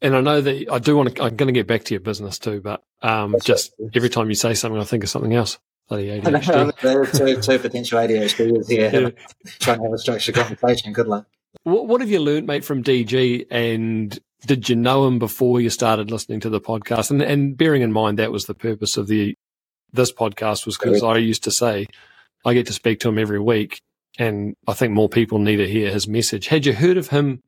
[0.00, 2.00] and I know that I do want to, I'm going to get back to your
[2.00, 5.58] business too, but um, just every time you say something, I think of something else.
[5.88, 6.80] Bloody ADHD.
[6.80, 9.10] there are two, two potential ADHD here yeah.
[9.58, 10.92] trying to have a structured conversation.
[10.92, 11.26] Good luck.
[11.64, 13.46] What, what have you learned, mate, from DG?
[13.50, 17.10] And did you know him before you started listening to the podcast?
[17.10, 19.36] And, and bearing in mind that was the purpose of the
[19.92, 21.86] this podcast was because I used to say
[22.44, 23.80] I get to speak to him every week,
[24.18, 26.48] and I think more people need to hear his message.
[26.48, 27.40] Had you heard of him?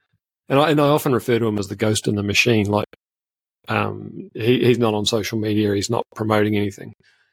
[0.49, 2.67] And I, and I often refer to him as the ghost in the machine.
[2.67, 2.87] Like,
[3.67, 5.75] um, he, he's not on social media.
[5.75, 6.93] He's not promoting anything.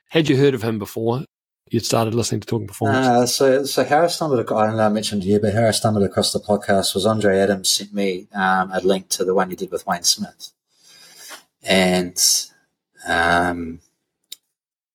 [0.10, 1.26] Had you heard of him before
[1.69, 3.08] you'd started listening to Talking Performance?
[3.08, 4.39] Uh, so, so Harris stumbled.
[4.39, 6.95] I don't know I mentioned to you, but how I stumbled across the podcast.
[6.95, 10.04] Was Andre Adams sent me um, a link to the one you did with Wayne
[10.04, 10.52] Smith,
[11.63, 12.17] and
[13.08, 13.80] um,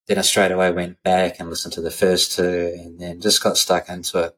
[0.07, 3.43] then I straight away went back and listened to the first two, and then just
[3.43, 4.37] got stuck into it.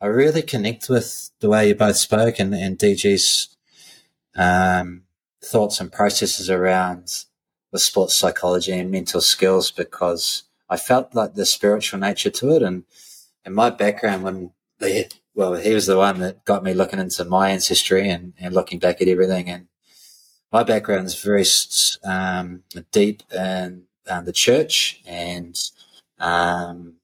[0.00, 3.54] I really connect with the way you both spoke and, and DG's
[4.34, 5.02] um,
[5.44, 7.24] thoughts and processes around
[7.70, 12.62] the sports psychology and mental skills because I felt like the spiritual nature to it.
[12.62, 12.84] And
[13.44, 17.24] in my background, when they, well, he was the one that got me looking into
[17.24, 19.50] my ancestry and, and looking back at everything.
[19.50, 19.66] And
[20.50, 21.44] my background is very
[22.04, 25.56] um, deep in um, the church, and
[26.18, 26.94] um,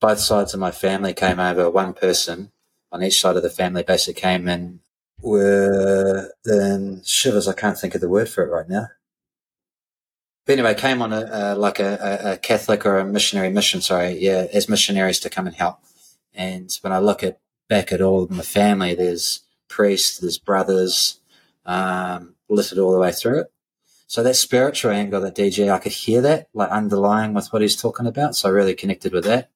[0.00, 1.70] both sides of my family came over.
[1.70, 2.52] One person
[2.90, 4.80] on each side of the family basically came and
[5.20, 7.48] were then shivers.
[7.48, 8.88] I can't think of the word for it right now.
[10.44, 13.80] But anyway, came on a, a like a, a, Catholic or a missionary mission.
[13.80, 15.78] Sorry, yeah, as missionaries to come and help.
[16.34, 21.20] And when I look at back at all of my family, there's priests, there's brothers,
[21.64, 23.52] um, listed all the way through it.
[24.12, 27.80] So that spiritual angle that DG, I could hear that like underlying with what he's
[27.80, 28.36] talking about.
[28.36, 29.48] So I really connected with that.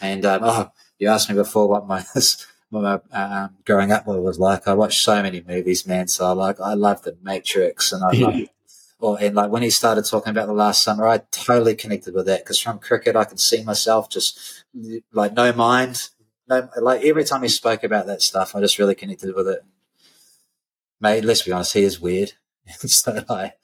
[0.00, 2.04] And um, oh, you asked me before what my
[2.70, 4.68] what my um, growing up was like.
[4.68, 6.06] I watched so many movies, man.
[6.06, 8.40] So I like I love the Matrix, and I love
[9.00, 12.26] or and like when he started talking about the Last Samurai, I totally connected with
[12.26, 14.64] that because from cricket, I can see myself just
[15.12, 16.10] like no mind,
[16.48, 19.64] no like every time he spoke about that stuff, I just really connected with it.
[21.00, 22.34] Mate, let's be honest, he is weird,
[22.78, 23.54] so I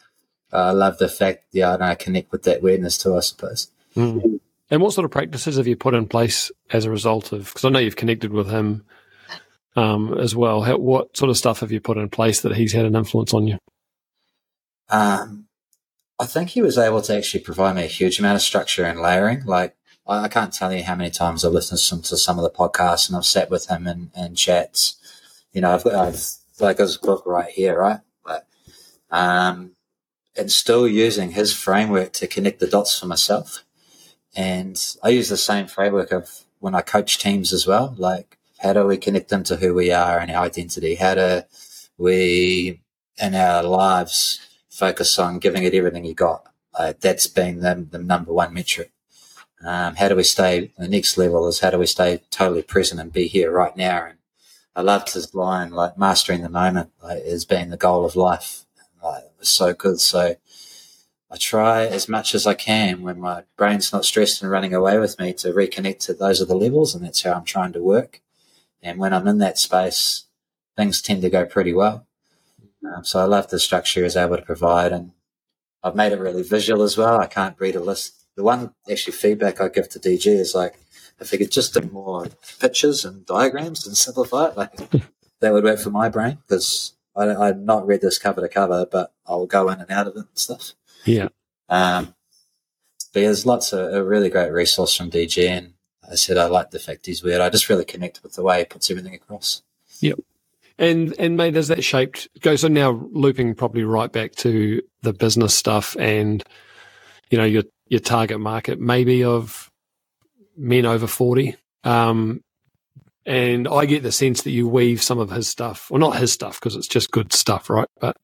[0.53, 3.69] I love the fact, yeah, I connect with that weirdness too, I suppose.
[3.97, 4.41] Mm.
[4.71, 7.47] And what sort of practices have you put in place as a result of?
[7.47, 8.85] Because I know you've connected with him
[9.77, 10.63] um, as well.
[10.63, 13.35] How, what sort of stuff have you put in place that he's had an influence
[13.35, 13.59] on you?
[14.89, 15.47] Um,
[16.19, 19.01] I think he was able to actually provide me a huge amount of structure and
[19.01, 19.45] layering.
[19.45, 22.39] Like, I, I can't tell you how many times I've listened to some, to some
[22.39, 24.97] of the podcasts and I've sat with him and, and chats.
[25.53, 26.25] You know, I've got, I've,
[26.61, 28.01] like his book right here, right?
[28.25, 28.47] But,
[29.11, 29.73] um,
[30.37, 33.65] and still using his framework to connect the dots for myself.
[34.37, 37.95] And I use the same framework of when I coach teams as well.
[37.99, 40.95] Like, how do we connect them to who we are and our identity?
[40.95, 41.43] How do
[41.99, 42.81] we,
[43.21, 46.47] in our lives, focus on giving it everything you got?
[46.75, 48.93] Uh, that's been the, the number one metric.
[49.63, 50.73] Um, how do we stay?
[50.79, 54.07] The next level is how do we stay totally present and be here right now?
[54.07, 54.19] And
[54.75, 58.65] I loved his line, like mastering the moment like, is being the goal of life.
[59.03, 60.01] It was so good.
[60.01, 60.37] So
[61.31, 64.99] I try as much as I can when my brain's not stressed and running away
[64.99, 67.83] with me to reconnect to those are the levels, and that's how I'm trying to
[67.83, 68.21] work.
[68.83, 70.25] And when I'm in that space,
[70.77, 72.07] things tend to go pretty well.
[72.85, 75.13] Um, so I love the structure is able to provide, and
[75.85, 77.21] I've made it really visual as well.
[77.21, 78.27] I can't read a list.
[78.37, 80.75] The one actually feedback I give to DG is like,
[81.21, 82.27] if he could just do more
[82.59, 84.75] pictures and diagrams and simplify it, like
[85.41, 88.87] that would work for my brain because I, have not read this cover to cover,
[88.91, 90.73] but I'll go in and out of it and stuff.
[91.05, 91.29] Yeah.
[91.69, 92.15] Um,
[93.13, 95.75] but there's lots of a really great resource from DG, and
[96.11, 97.41] I said I like the fact he's weird.
[97.41, 99.63] I just really connect with the way he puts everything across.
[100.01, 100.21] Yep.
[100.79, 105.13] And and mate, has that shaped go so now looping probably right back to the
[105.13, 106.43] business stuff and
[107.31, 109.71] you know your your target market maybe of
[110.57, 111.57] men over forty.
[111.85, 112.43] Um,
[113.31, 116.33] and I get the sense that you weave some of his stuff, well, not his
[116.33, 117.89] stuff because it's just good stuff, right?
[118.01, 118.17] But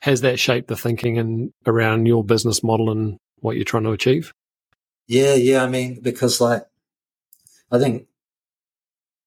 [0.00, 3.92] has that shaped the thinking and around your business model and what you're trying to
[3.92, 4.32] achieve?
[5.06, 5.62] Yeah, yeah.
[5.62, 6.66] I mean, because like,
[7.70, 8.08] I think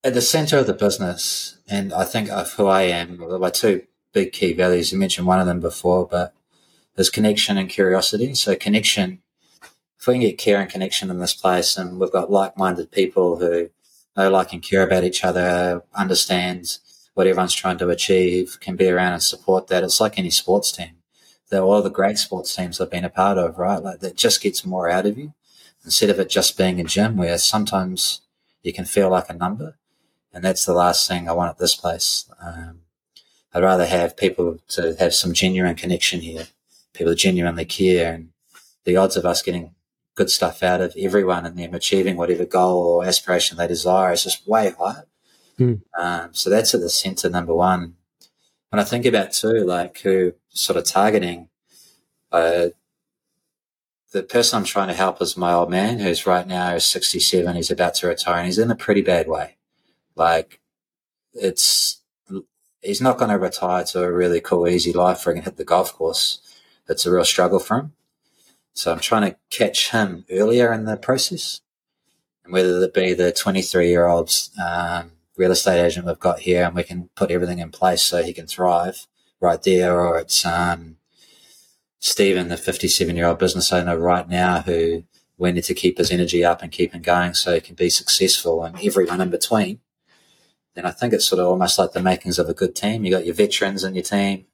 [0.02, 3.86] at the center of the business, and I think of who I am, my two
[4.12, 4.92] big key values.
[4.92, 6.34] You mentioned one of them before, but
[6.94, 8.34] there's connection and curiosity.
[8.34, 9.22] So connection,
[9.98, 13.38] if we can get care and connection in this place, and we've got like-minded people
[13.38, 13.70] who
[14.16, 16.78] know, like, and care about each other, understand
[17.14, 19.84] what everyone's trying to achieve, can be around and support that.
[19.84, 20.96] It's like any sports team.
[21.50, 23.82] They're all the great sports teams I've been a part of, right?
[23.82, 25.34] Like that just gets more out of you
[25.84, 28.22] instead of it just being a gym where sometimes
[28.62, 29.76] you can feel like a number.
[30.32, 32.28] And that's the last thing I want at this place.
[32.42, 32.80] Um,
[33.52, 36.48] I'd rather have people to have some genuine connection here,
[36.92, 38.30] people genuinely care and
[38.84, 39.74] the odds of us getting
[40.14, 44.24] good stuff out of everyone and them achieving whatever goal or aspiration they desire is
[44.24, 45.06] just way higher.
[45.58, 45.82] Mm.
[45.98, 47.96] Um, so that's at the center, number one.
[48.70, 51.48] When I think about too, like who sort of targeting,
[52.32, 52.68] uh,
[54.12, 57.56] the person I'm trying to help is my old man, who's right now is 67.
[57.56, 59.56] He's about to retire and he's in a pretty bad way.
[60.14, 60.60] Like
[61.32, 62.00] it's,
[62.80, 65.56] he's not going to retire to a really cool, easy life where he can hit
[65.56, 66.40] the golf course.
[66.88, 67.92] It's a real struggle for him.
[68.74, 71.60] So I'm trying to catch him earlier in the process
[72.44, 74.30] and whether it be the 23 year old
[74.62, 78.22] um, real estate agent we've got here, and we can put everything in place so
[78.22, 79.06] he can thrive
[79.40, 80.96] right there, or it's um,
[81.98, 85.04] Stephen, the 57 year old business owner right now, who
[85.38, 87.90] we need to keep his energy up and keep him going so he can be
[87.90, 89.80] successful, and everyone in between.
[90.74, 93.04] Then I think it's sort of almost like the makings of a good team.
[93.04, 94.46] You've got your veterans in your team,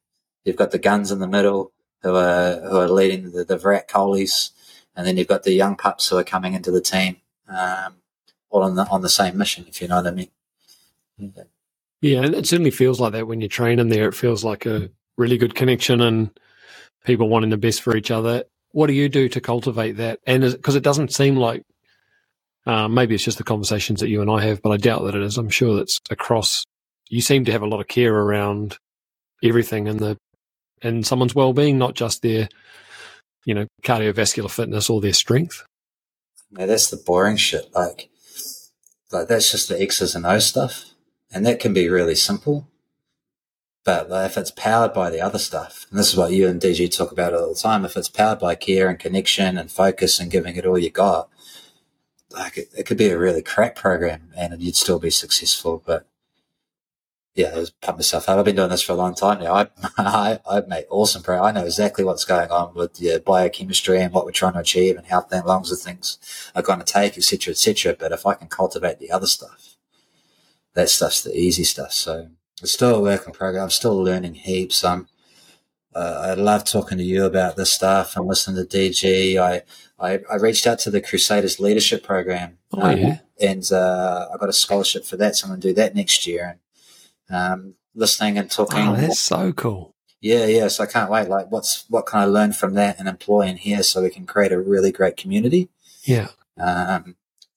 [0.45, 3.89] you've got the guns in the middle who are who are leading the, the Virat
[3.89, 4.51] Kohlis,
[4.97, 7.17] and then you've got the young pups who are coming into the team,
[7.49, 7.97] um,
[8.51, 9.67] all on the on the same mission.
[9.69, 10.31] If you know what I mean.
[11.19, 11.43] Yeah.
[12.01, 14.09] yeah, and it certainly feels like that when you're training there.
[14.09, 16.31] It feels like a really good connection and
[17.05, 18.45] people wanting the best for each other.
[18.73, 20.21] What do you do to cultivate that?
[20.27, 21.65] And because it doesn't seem like
[22.67, 25.15] uh, maybe it's just the conversations that you and I have, but I doubt that
[25.15, 25.39] it is.
[25.39, 26.65] I'm sure that's across.
[27.09, 28.79] You seem to have a lot of care around
[29.43, 30.17] everything and the
[30.83, 32.49] and someone's well-being, not just their,
[33.45, 35.65] you know, cardiovascular fitness or their strength.
[36.59, 37.71] Yeah, that's the boring shit.
[37.75, 38.09] Like,
[39.13, 40.87] like that's just the X's and O's stuff,
[41.33, 42.69] and that can be really simple.
[43.83, 46.95] But if it's powered by the other stuff, and this is what you and DG
[46.95, 50.31] talk about all the time, if it's powered by care and connection and focus and
[50.31, 51.31] giving it all you got,
[52.31, 55.83] like it, it could be a really crap program and you'd still be successful.
[55.85, 56.07] But
[57.35, 58.39] yeah, I was pump myself up.
[58.39, 59.55] I've been doing this for a long time now.
[59.55, 61.43] I, I, I've made awesome pro.
[61.43, 64.97] I know exactly what's going on with your biochemistry and what we're trying to achieve
[64.97, 66.19] and how long the things
[66.55, 67.97] are going to take, etc., etc.
[67.99, 69.77] But if I can cultivate the other stuff,
[70.75, 71.93] that stuff's the easy stuff.
[71.93, 72.29] So
[72.61, 73.63] it's still a work in progress.
[73.63, 74.83] I'm still learning heaps.
[74.85, 75.07] Um,
[75.95, 79.39] uh, I love talking to you about this stuff and listening to DG.
[79.39, 79.63] I,
[79.99, 82.59] I, I reached out to the Crusaders Leadership Program.
[82.73, 83.19] Oh, um, yeah.
[83.41, 86.27] And uh, I got a scholarship for that, so I'm going to do that next
[86.27, 86.49] year.
[86.51, 86.59] And
[87.31, 88.89] um, listening and talking.
[88.89, 89.95] Oh, that's so cool.
[90.21, 90.69] Yeah, yeah.
[90.69, 91.29] So I can't wait.
[91.29, 94.27] Like, what's what can I learn from that and employ in here so we can
[94.27, 95.69] create a really great community?
[96.05, 96.29] Yeah.
[96.59, 97.17] Um,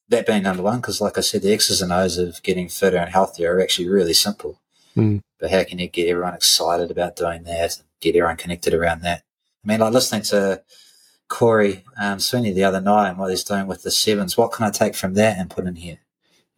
[0.10, 2.98] that being number one, because like I said, the X's and O's of getting fitter
[2.98, 4.62] and healthier are actually really simple.
[4.96, 5.22] Mm.
[5.40, 7.78] But how can you get everyone excited about doing that?
[7.78, 9.24] And get everyone connected around that.
[9.64, 10.62] I mean, like listening to
[11.30, 14.38] Cory um, Sweeney the other night and what he's doing with the sevens.
[14.38, 16.00] What can I take from that and put in here?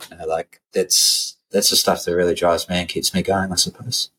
[0.09, 3.49] You know, like that's that's the stuff that really drives me and keeps me going,
[3.49, 4.09] I suppose.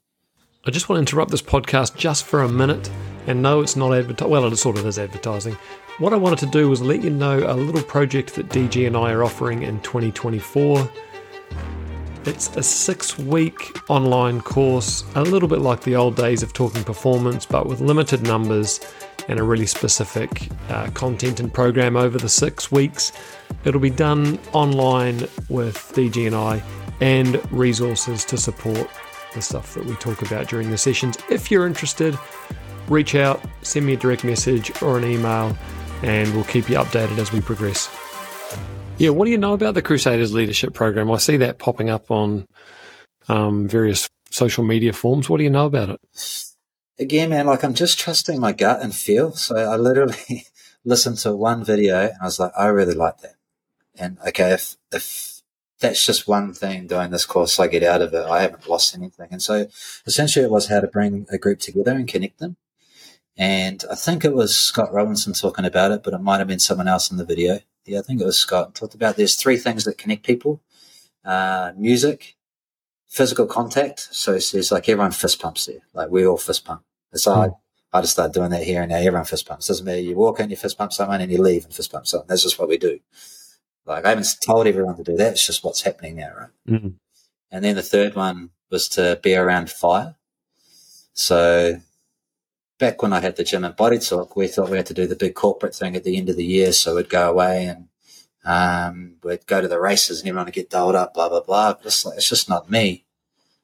[0.64, 2.90] I just want to interrupt this podcast just for a minute
[3.26, 4.30] and no, it's not advertising.
[4.30, 5.54] Well, it sort of is advertising.
[5.98, 8.96] What I wanted to do was let you know a little project that DG and
[8.96, 10.90] I are offering in 2024.
[12.24, 16.84] It's a six week online course, a little bit like the old days of talking
[16.84, 18.80] performance, but with limited numbers
[19.28, 23.12] and a really specific uh, content and program over the six weeks.
[23.64, 26.62] It'll be done online with DG and I
[27.00, 28.88] and resources to support
[29.34, 31.16] the stuff that we talk about during the sessions.
[31.30, 32.18] If you're interested,
[32.88, 35.56] reach out, send me a direct message or an email,
[36.02, 37.90] and we'll keep you updated as we progress.
[38.98, 41.10] Yeah, what do you know about the Crusaders Leadership Program?
[41.10, 42.46] I see that popping up on
[43.28, 45.28] um, various social media forms.
[45.28, 46.00] What do you know about it?
[46.98, 49.32] again, man, like I'm just trusting my gut and feel.
[49.32, 50.46] So I literally
[50.84, 53.34] listened to one video and I was like, I really like that.
[53.98, 55.35] And okay, if, if
[55.80, 58.94] that's just one thing doing this course I get out of it, I haven't lost
[58.94, 59.28] anything.
[59.30, 59.66] And so
[60.06, 62.56] essentially it was how to bring a group together and connect them.
[63.36, 66.58] And I think it was Scott Robertson talking about it, but it might have been
[66.58, 67.60] someone else in the video.
[67.84, 68.74] Yeah, I think it was Scott.
[68.74, 70.62] Talked about there's three things that connect people:
[71.24, 72.36] uh, music,
[73.06, 74.08] physical contact.
[74.10, 75.80] So it says like everyone fist pumps there.
[75.92, 76.82] Like we all fist pump.
[77.12, 77.54] So mm.
[77.92, 78.96] I, I just start doing that here and now.
[78.96, 79.68] Everyone fist pumps.
[79.68, 80.00] Doesn't matter.
[80.00, 82.26] You walk in, you fist pump someone, and you leave and fist pump someone.
[82.26, 82.98] That's just what we do.
[83.86, 85.32] Like I haven't told everyone to do that.
[85.32, 86.50] It's just what's happening now, right?
[86.68, 86.94] Mm.
[87.50, 90.16] And then the third one was to be around fire.
[91.12, 91.80] So
[92.78, 95.06] back when I had the gym and body talk, we thought we had to do
[95.06, 96.72] the big corporate thing at the end of the year.
[96.72, 97.88] So we'd go away and
[98.44, 101.74] um, we'd go to the races and everyone would get doled up, blah, blah, blah.
[101.84, 103.04] It's, like, it's just not me.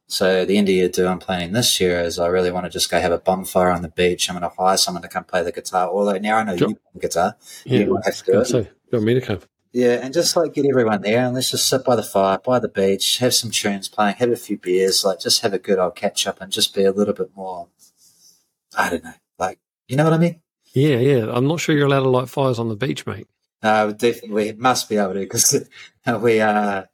[0.07, 2.71] So the end of year do I'm planning this year is I really want to
[2.71, 4.29] just go have a bonfire on the beach.
[4.29, 5.89] I'm going to hire someone to come play the guitar.
[5.89, 6.69] Although now I know sure.
[6.69, 8.45] you play the guitar, yeah, you have to do it.
[8.47, 9.41] So, you want me to come?
[9.73, 12.59] Yeah, and just like get everyone there and let's just sit by the fire, by
[12.59, 15.79] the beach, have some tunes playing, have a few beers, like just have a good
[15.79, 17.69] old catch up and just be a little bit more,
[18.77, 20.42] I don't know, like, you know what I mean?
[20.75, 21.31] Yeah, yeah.
[21.31, 23.27] I'm not sure you're allowed to light fires on the beach, mate.
[23.63, 25.69] No, uh, definitely we must be able to because
[26.21, 26.88] we are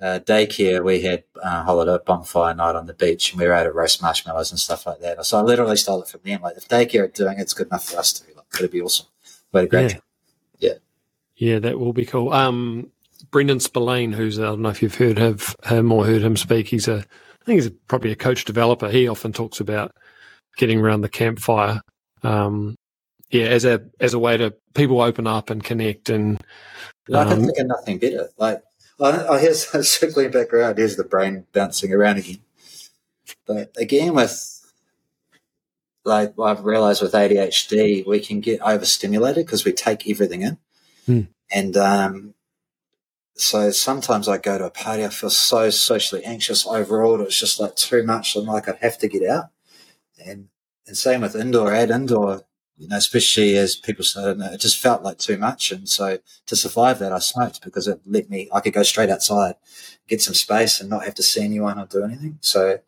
[0.00, 3.70] uh, daycare, we had uh, holiday bonfire night on the beach, and we were able
[3.70, 5.24] to roast marshmallows and stuff like that.
[5.24, 6.42] So I literally stole it from them.
[6.42, 8.34] Like, if daycare are doing it, it's good enough for us to.
[8.34, 9.06] Like, could it be awesome?
[9.50, 10.00] What a great, yeah,
[11.38, 12.32] yeah, that will be cool.
[12.32, 12.90] Um,
[13.30, 16.68] Brendan Spillane, who's I don't know if you've heard of him or heard him speak.
[16.68, 18.90] He's a, I think he's a, probably a coach developer.
[18.90, 19.94] He often talks about
[20.56, 21.80] getting around the campfire.
[22.22, 22.74] Um,
[23.30, 26.40] yeah, as a as a way to people open up and connect and
[27.14, 28.28] I can um, think of nothing better.
[28.36, 28.62] Like,
[28.98, 30.78] oh, here's circling back around.
[30.78, 32.40] Here's the brain bouncing around again.
[33.46, 34.72] But again, with
[36.04, 40.58] like I've realized with ADHD, we can get overstimulated because we take everything in.
[41.08, 41.22] Hmm.
[41.50, 42.34] And um,
[43.34, 47.22] so sometimes I go to a party, I feel so socially anxious overall.
[47.22, 48.36] It's just like too much.
[48.36, 49.46] I'm like, I'd have to get out.
[50.22, 50.48] And,
[50.86, 52.42] and same with indoor, add indoor,
[52.76, 55.72] you know, especially as people started, it just felt like too much.
[55.72, 59.08] And so to survive that, I smoked because it let me, I could go straight
[59.08, 59.54] outside,
[60.08, 62.38] get some space and not have to see anyone or do anything.
[62.42, 62.80] So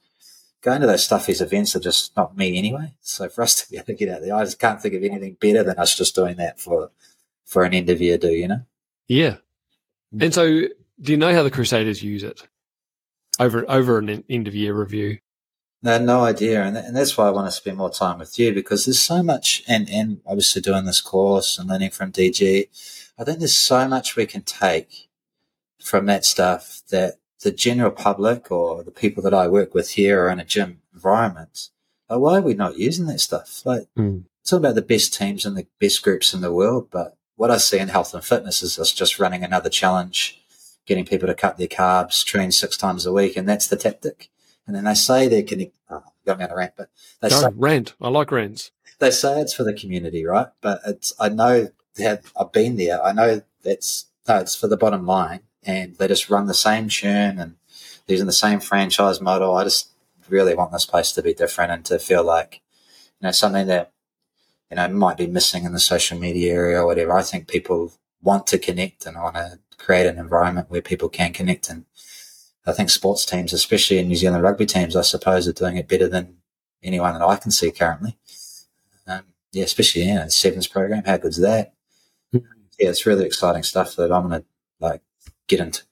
[0.61, 2.93] going to those stuffies events are just not me anyway.
[3.01, 5.03] So for us to be able to get out there, I just can't think of
[5.03, 6.91] anything better than us just doing that for
[7.51, 8.63] for an end of year do, you know?
[9.09, 9.39] Yeah.
[10.19, 10.45] And so
[11.01, 12.47] do you know how the Crusaders use it
[13.41, 15.19] over over an end of year review?
[15.83, 18.53] No, no idea, and, and that's why I want to spend more time with you
[18.53, 22.69] because there's so much, and and obviously doing this course and learning from DG,
[23.19, 25.09] I think there's so much we can take
[25.83, 30.25] from that stuff that the general public or the people that I work with here
[30.25, 31.71] are in a gym environment.
[32.11, 33.63] Like, why are we not using that stuff?
[33.65, 34.25] Like, mm.
[34.43, 36.89] it's all about the best teams and the best groups in the world.
[36.91, 40.39] But what I see in health and fitness is us just running another challenge,
[40.85, 44.29] getting people to cut their carbs, train six times a week, and that's the tactic.
[44.67, 45.79] And then they say they're connected.
[45.89, 46.91] Oh, got me on a rant, but
[47.23, 47.95] they no, say rant.
[47.99, 48.73] I like rants.
[48.99, 50.49] They say it's for the community, right?
[50.61, 53.03] But it's I know that I've been there.
[53.03, 56.91] I know that's no, it's for the bottom line and they just run the same
[56.91, 57.55] churn and
[58.07, 59.57] using the same franchise model.
[59.57, 59.89] I just
[60.29, 62.61] really want this place to be different and to feel like,
[63.19, 63.93] you know, something that,
[64.71, 67.13] you know, might be missing in the social media area or whatever.
[67.13, 67.93] I think people
[68.23, 71.69] want to connect and I want to create an environment where people can connect.
[71.69, 71.87] And
[72.67, 75.89] I think sports teams, especially in New Zealand rugby teams, I suppose are doing it
[75.89, 76.37] better than
[76.83, 78.17] anyone that I can see currently.
[79.07, 81.05] Um, yeah, especially, yeah, the Sevens program.
[81.05, 81.75] How good's that?
[82.31, 82.39] Hmm.
[82.79, 84.47] Yeah, it's really exciting stuff that I'm going to
[84.79, 85.03] like
[85.49, 85.83] get into.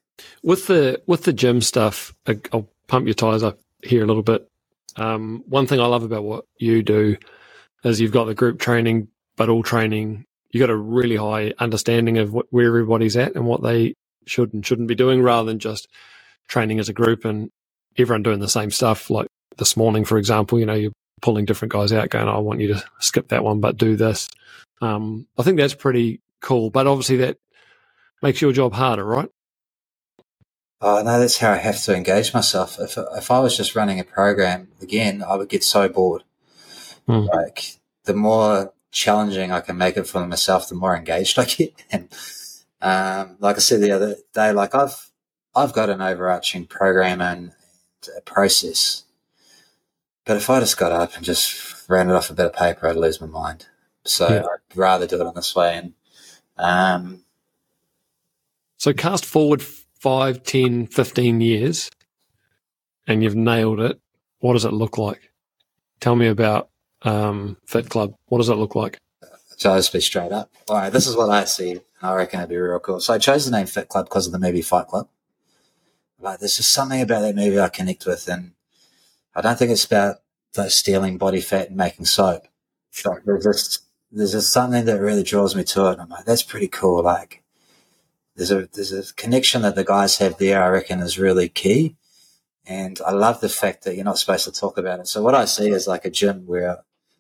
[0.43, 2.15] With the with the gym stuff,
[2.53, 4.49] I'll pump your tires up here a little bit.
[4.97, 7.17] Um, one thing I love about what you do
[7.89, 10.25] is you've got the group training, but all training.
[10.51, 13.95] you've got a really high understanding of what, where everybody's at and what they
[14.27, 15.89] should and shouldn't be doing, rather than just
[16.49, 17.51] training as a group and
[17.99, 19.11] everyone doing the same stuff.
[19.11, 19.29] Like
[19.59, 22.69] this morning, for example, you know, you're pulling different guys out, going, "I want you
[22.69, 24.29] to skip that one, but do this."
[24.81, 27.37] Um, I think that's pretty cool, but obviously that
[28.23, 29.29] makes your job harder, right?
[30.81, 32.79] Oh, no, that's how I have to engage myself.
[32.79, 36.23] If, if I was just running a program again, I would get so bored.
[37.09, 37.29] Mm.
[37.29, 41.75] Like the more challenging I can make it for myself, the more engaged I get.
[41.91, 42.09] And,
[42.81, 45.11] um, like I said the other day, like I've,
[45.55, 47.53] I've got an overarching program and
[48.17, 49.05] a process,
[50.25, 52.87] but if I just got up and just ran it off a bit of paper,
[52.87, 53.67] I'd lose my mind.
[54.05, 54.43] So yeah.
[54.43, 55.77] I'd rather do it in this way.
[55.77, 55.95] And,
[56.57, 57.25] um,
[58.77, 61.91] so cast forward five, 10, 15 years
[63.09, 64.01] and you've nailed it,
[64.39, 65.33] what does it look like?
[66.01, 66.69] Tell me about
[67.03, 68.15] um, Fit Club.
[68.27, 68.99] What does it look like?
[69.57, 70.51] So I'll just be straight up.
[70.69, 73.01] All right, this is what I see, I reckon it'd be real cool.
[73.01, 75.09] So I chose the name Fit Club because of the movie Fight Club.
[76.21, 78.53] Like, there's just something about that movie I connect with, and
[79.35, 80.17] I don't think it's about
[80.57, 82.47] like stealing body fat and making soap.
[83.05, 85.93] Like, there's just there's just something that really draws me to it.
[85.93, 87.03] And I'm like, that's pretty cool.
[87.03, 87.43] Like,
[88.35, 90.63] there's a there's a connection that the guys have there.
[90.63, 91.97] I reckon is really key,
[92.67, 95.09] and I love the fact that you're not supposed to talk about it.
[95.09, 96.79] So what I see is like a gym where,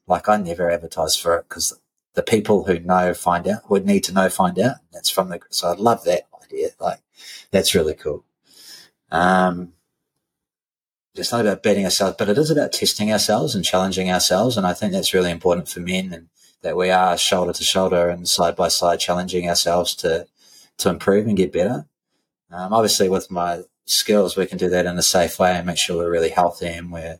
[0.08, 1.78] like, I never advertise for it because
[2.14, 4.76] the people who know find out, would need to know find out.
[4.92, 6.70] That's from the so I love that idea.
[6.80, 7.00] Like,
[7.50, 8.24] that's really cool.
[9.10, 9.72] Um,
[11.14, 14.56] it's not about betting ourselves, but it is about testing ourselves and challenging ourselves.
[14.56, 16.28] And I think that's really important for men and
[16.62, 20.26] that we are shoulder to shoulder and side by side challenging ourselves to
[20.78, 21.86] to improve and get better.
[22.50, 25.78] Um, obviously, with my skills, we can do that in a safe way and make
[25.78, 27.18] sure we're really healthy and we're,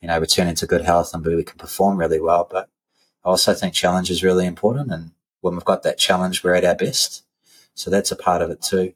[0.00, 2.46] you know, returning to good health and we can perform really well.
[2.50, 2.68] But
[3.24, 4.90] I also think challenge is really important.
[4.90, 7.24] And when we've got that challenge, we're at our best.
[7.74, 8.94] So that's a part of it too.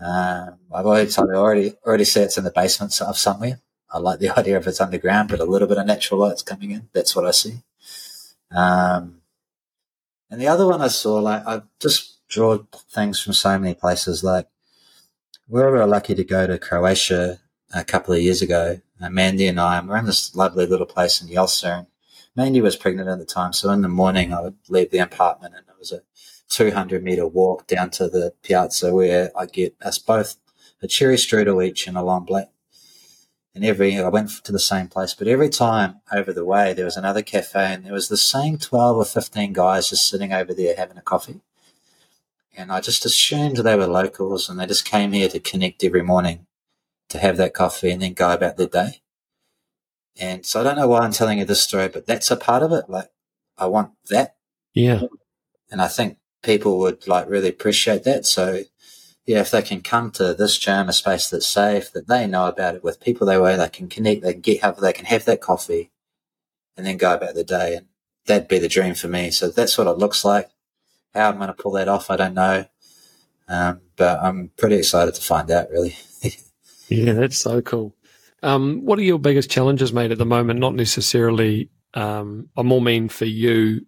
[0.00, 3.60] Um, I've already told already, already said it's in the basement of somewhere.
[3.92, 6.70] I like the idea of it's underground, but a little bit of natural light's coming
[6.70, 6.88] in.
[6.92, 7.62] That's what I see.
[8.50, 9.20] Um,
[10.30, 12.58] and the other one I saw, like, I just draw
[12.88, 14.24] things from so many places.
[14.24, 14.46] Like
[15.48, 17.40] we were lucky to go to Croatia
[17.72, 18.80] a couple of years ago.
[19.00, 21.78] Uh, Mandy and I, and we're in this lovely little place in Jelsa.
[21.78, 21.86] And
[22.36, 25.54] Mandy was pregnant at the time, so in the morning I would leave the apartment,
[25.56, 26.02] and it was a
[26.48, 30.36] 200 meter walk down to the piazza where I get us both
[30.82, 32.48] a cherry strudel each and a long black.
[33.54, 36.84] And every, I went to the same place, but every time over the way, there
[36.84, 40.54] was another cafe and there was the same 12 or 15 guys just sitting over
[40.54, 41.40] there having a coffee
[42.56, 46.02] and I just assumed they were locals and they just came here to connect every
[46.02, 46.46] morning
[47.10, 49.02] to have that coffee and then go about their day.
[50.18, 52.62] And so I don't know why I'm telling you this story, but that's a part
[52.62, 52.88] of it.
[52.88, 53.10] Like
[53.58, 54.36] I want that.
[54.74, 55.02] Yeah.
[55.70, 58.26] And I think people would like really appreciate that.
[58.26, 58.62] So
[59.26, 62.46] yeah, if they can come to this gym, a space that's safe, that they know
[62.46, 65.06] about it with people they were, they can connect, they can get help, they can
[65.06, 65.90] have that coffee
[66.76, 67.76] and then go about the day.
[67.76, 67.86] And
[68.26, 69.30] that'd be the dream for me.
[69.30, 70.50] So that's what it looks like.
[71.14, 72.66] How I'm going to pull that off, I don't know.
[73.48, 75.96] Um, but I'm pretty excited to find out, really.
[76.90, 77.94] yeah, that's so cool.
[78.42, 80.60] Um, what are your biggest challenges, mate, at the moment?
[80.60, 83.86] Not necessarily, um, I more mean for you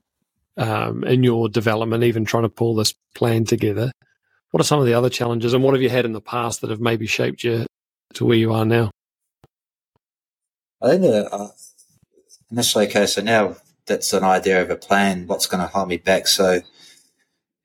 [0.56, 3.92] um, in your development, even trying to pull this plan together.
[4.50, 6.60] What are some of the other challenges, and what have you had in the past
[6.60, 7.66] that have maybe shaped you
[8.14, 8.90] to where you are now?
[10.80, 11.48] I think uh,
[12.50, 15.26] initially, okay, so now that's an idea of a plan.
[15.26, 16.26] What's going to hold me back?
[16.26, 16.60] So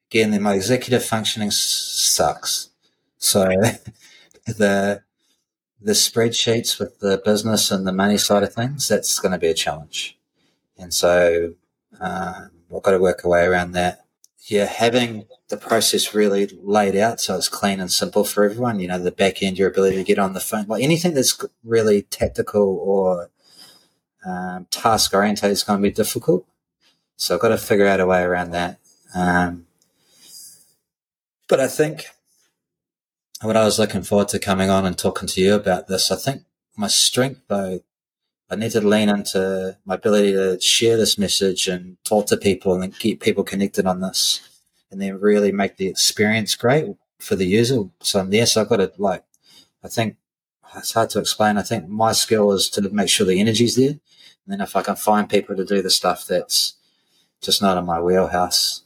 [0.09, 2.69] again, my executive functioning sucks.
[3.17, 3.49] So
[4.45, 5.03] the
[5.79, 9.47] the spreadsheets with the business and the money side of things, that's going to be
[9.47, 10.17] a challenge.
[10.77, 11.53] And so
[11.99, 14.05] um, I've got to work a way around that.
[14.47, 18.79] Yeah, having the process really laid out so it's clean and simple for everyone.
[18.79, 21.37] You know, the back end, your ability to get on the phone, like anything that's
[21.63, 23.29] really tactical or
[24.25, 26.45] um, task oriented is going to be difficult.
[27.17, 28.79] So I've got to figure out a way around that.
[29.13, 29.67] Um,
[31.47, 32.07] but I think
[33.41, 36.15] what I was looking forward to coming on and talking to you about this, I
[36.15, 36.43] think
[36.75, 37.81] my strength though,
[38.49, 42.81] I need to lean into my ability to share this message and talk to people
[42.81, 44.41] and keep people connected on this
[44.89, 47.83] and then really make the experience great for the user.
[47.99, 49.23] So um, yes, I've got to like,
[49.83, 50.15] I think
[50.75, 51.57] it's hard to explain.
[51.57, 53.89] I think my skill is to make sure the energy's there.
[53.89, 53.99] And
[54.47, 56.75] then if I can find people to do the stuff that's
[57.41, 58.83] just not in my wheelhouse,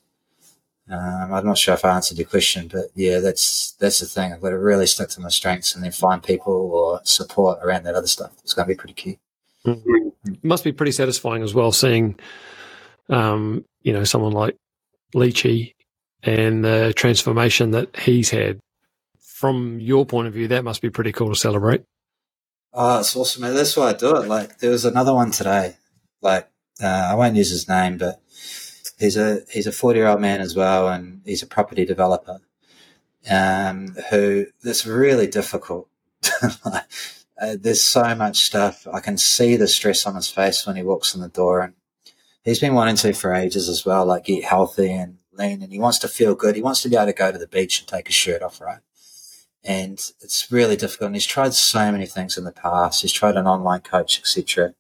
[0.92, 4.34] um, I'm not sure if I answered your question, but yeah, that's that's the thing.
[4.34, 7.84] I've got to really stick to my strengths and then find people or support around
[7.84, 8.32] that other stuff.
[8.44, 9.20] It's going to be pretty key.
[9.66, 10.34] Mm-hmm.
[10.34, 12.20] It must be pretty satisfying as well, seeing,
[13.10, 14.58] um, you know, someone like
[15.16, 15.76] Leachy
[16.24, 18.60] and the transformation that he's had.
[19.20, 21.84] From your point of view, that must be pretty cool to celebrate.
[22.74, 23.56] Oh, it's awesome, man.
[23.56, 24.28] That's why I do it.
[24.28, 25.78] Like, there was another one today.
[26.22, 26.48] Like,
[26.82, 28.21] uh, I won't use his name, but
[29.02, 32.40] he's a he's a forty year old man as well, and he's a property developer.
[33.30, 35.88] Um, who that's really difficult.
[36.44, 36.82] uh,
[37.60, 38.88] there's so much stuff.
[38.92, 41.74] I can see the stress on his face when he walks in the door, and
[42.44, 45.80] he's been wanting to for ages as well, like get healthy and lean, and he
[45.80, 46.56] wants to feel good.
[46.56, 48.62] He wants to be able to go to the beach and take his shirt off,
[48.62, 48.80] right?
[49.64, 51.08] And it's really difficult.
[51.08, 53.04] And he's tried so many things in the past.
[53.04, 54.74] He's tried an online coach, etc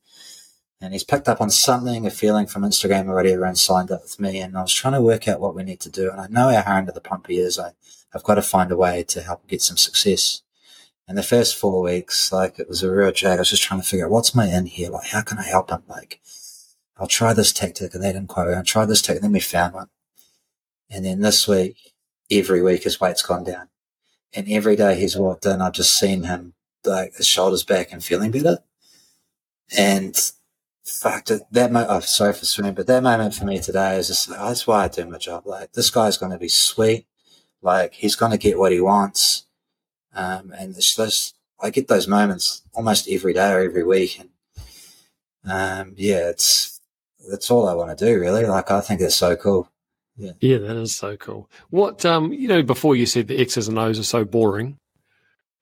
[0.82, 4.20] and he's picked up on something, a feeling from Instagram already around signed up with
[4.20, 4.40] me.
[4.40, 6.10] And I was trying to work out what we need to do.
[6.10, 7.60] And I know how hard the pump he is.
[7.60, 7.74] I,
[8.14, 10.42] I've got to find a way to help get some success.
[11.08, 13.38] And the first four weeks, like it was a real drag.
[13.38, 14.90] I was just trying to figure out what's my in here?
[14.90, 15.84] Like, how can I help him?
[15.88, 16.20] Like,
[16.98, 18.48] I'll try this tactic and they didn't quite.
[18.48, 19.18] I'll try this tactic.
[19.18, 19.90] And then we found one.
[20.90, 21.94] And then this week,
[22.32, 23.70] every week his weight's gone down.
[24.34, 26.54] And every day he's walked in, I've just seen him
[26.84, 28.60] like his shoulders back and feeling better.
[29.78, 30.32] And
[30.84, 34.30] fuck that mo- oh, sorry for swearing, but that moment for me today is just
[34.30, 35.46] oh, that's why I do my job.
[35.46, 37.06] Like this guy's going to be sweet.
[37.62, 39.46] Like he's going to get what he wants.
[40.14, 44.20] Um, and it's just, I get those moments almost every day or every week.
[44.20, 44.30] And,
[45.50, 46.80] um, yeah, it's,
[47.30, 48.46] that's all I want to do really.
[48.46, 49.70] Like I think it's so cool.
[50.18, 50.32] Yeah.
[50.40, 51.50] Yeah, that is so cool.
[51.70, 54.78] What, um, you know, before you said the X's and O's are so boring,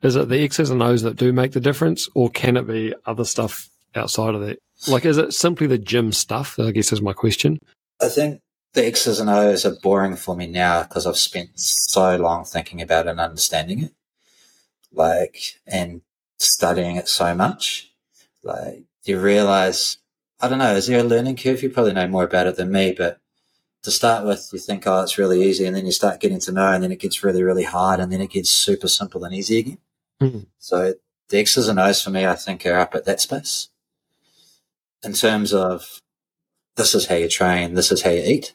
[0.02, 2.94] is it the X's and O's that do make the difference or can it be
[3.06, 4.60] other stuff outside of that?
[4.88, 6.58] Like, is it simply the gym stuff?
[6.60, 7.60] I guess is my question.
[8.02, 8.42] I think
[8.74, 12.82] the X's and O's are boring for me now because I've spent so long thinking
[12.82, 13.94] about it and understanding it,
[14.94, 16.02] like, and
[16.38, 17.92] studying it so much.
[18.44, 19.98] Like, you realize,
[20.40, 21.62] I don't know, is there a learning curve?
[21.62, 23.20] You probably know more about it than me, but
[23.84, 25.66] to start with, you think, oh, it's really easy.
[25.66, 28.00] And then you start getting to know, and then it gets really, really hard.
[28.00, 29.78] And then it gets super simple and easy again.
[30.22, 30.40] Mm-hmm.
[30.58, 30.94] So
[31.30, 33.69] the X's and O's for me, I think, are up at that space
[35.04, 36.02] in terms of
[36.76, 38.54] this is how you train, this is how you eat.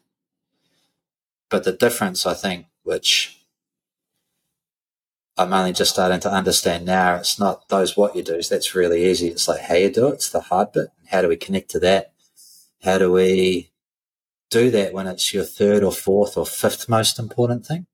[1.51, 3.45] But the difference, I think, which
[5.37, 8.41] I'm only just starting to understand now, it's not those what you do.
[8.43, 9.29] That's really easy.
[9.29, 10.15] It's like how you do it.
[10.15, 10.89] It's the hard bit.
[11.09, 12.13] How do we connect to that?
[12.83, 13.71] How do we
[14.51, 17.87] do that when it's your third or fourth or fifth most important thing?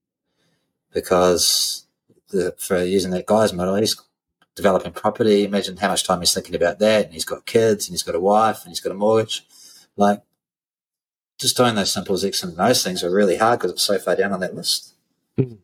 [0.93, 1.87] Because
[2.31, 4.01] the, for using that guy's model, he's
[4.57, 5.45] developing property.
[5.45, 7.07] Imagine how much time he's thinking about that.
[7.07, 9.47] And he's got kids and he's got a wife and he's got a mortgage.
[9.97, 10.23] Like,
[11.39, 14.17] just doing those simple X and those things are really hard because it's so far
[14.17, 14.95] down on that list.
[15.39, 15.59] Mm.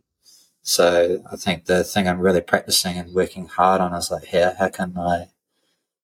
[0.62, 4.54] So I think the thing I'm really practicing and working hard on is like, how,
[4.58, 5.28] how can I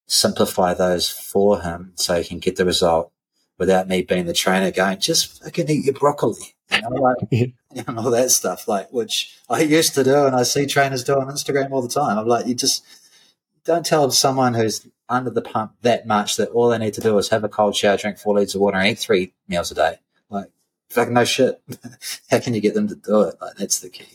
[0.06, 3.12] simplify those for him so he can get the result
[3.58, 6.54] without me being the trainer going, just fucking eat your broccoli.
[6.70, 7.54] You know, like,
[7.86, 11.14] and all that stuff, like which I used to do, and I see trainers do
[11.14, 12.18] on Instagram all the time.
[12.18, 12.84] I'm like, you just
[13.64, 17.16] don't tell someone who's under the pump that much that all they need to do
[17.18, 19.74] is have a cold shower, drink four liters of water, and eat three meals a
[19.74, 19.98] day.
[20.30, 20.50] Like,
[20.90, 21.60] fucking no shit.
[22.30, 23.36] How can you get them to do it?
[23.40, 24.06] Like, that's the key.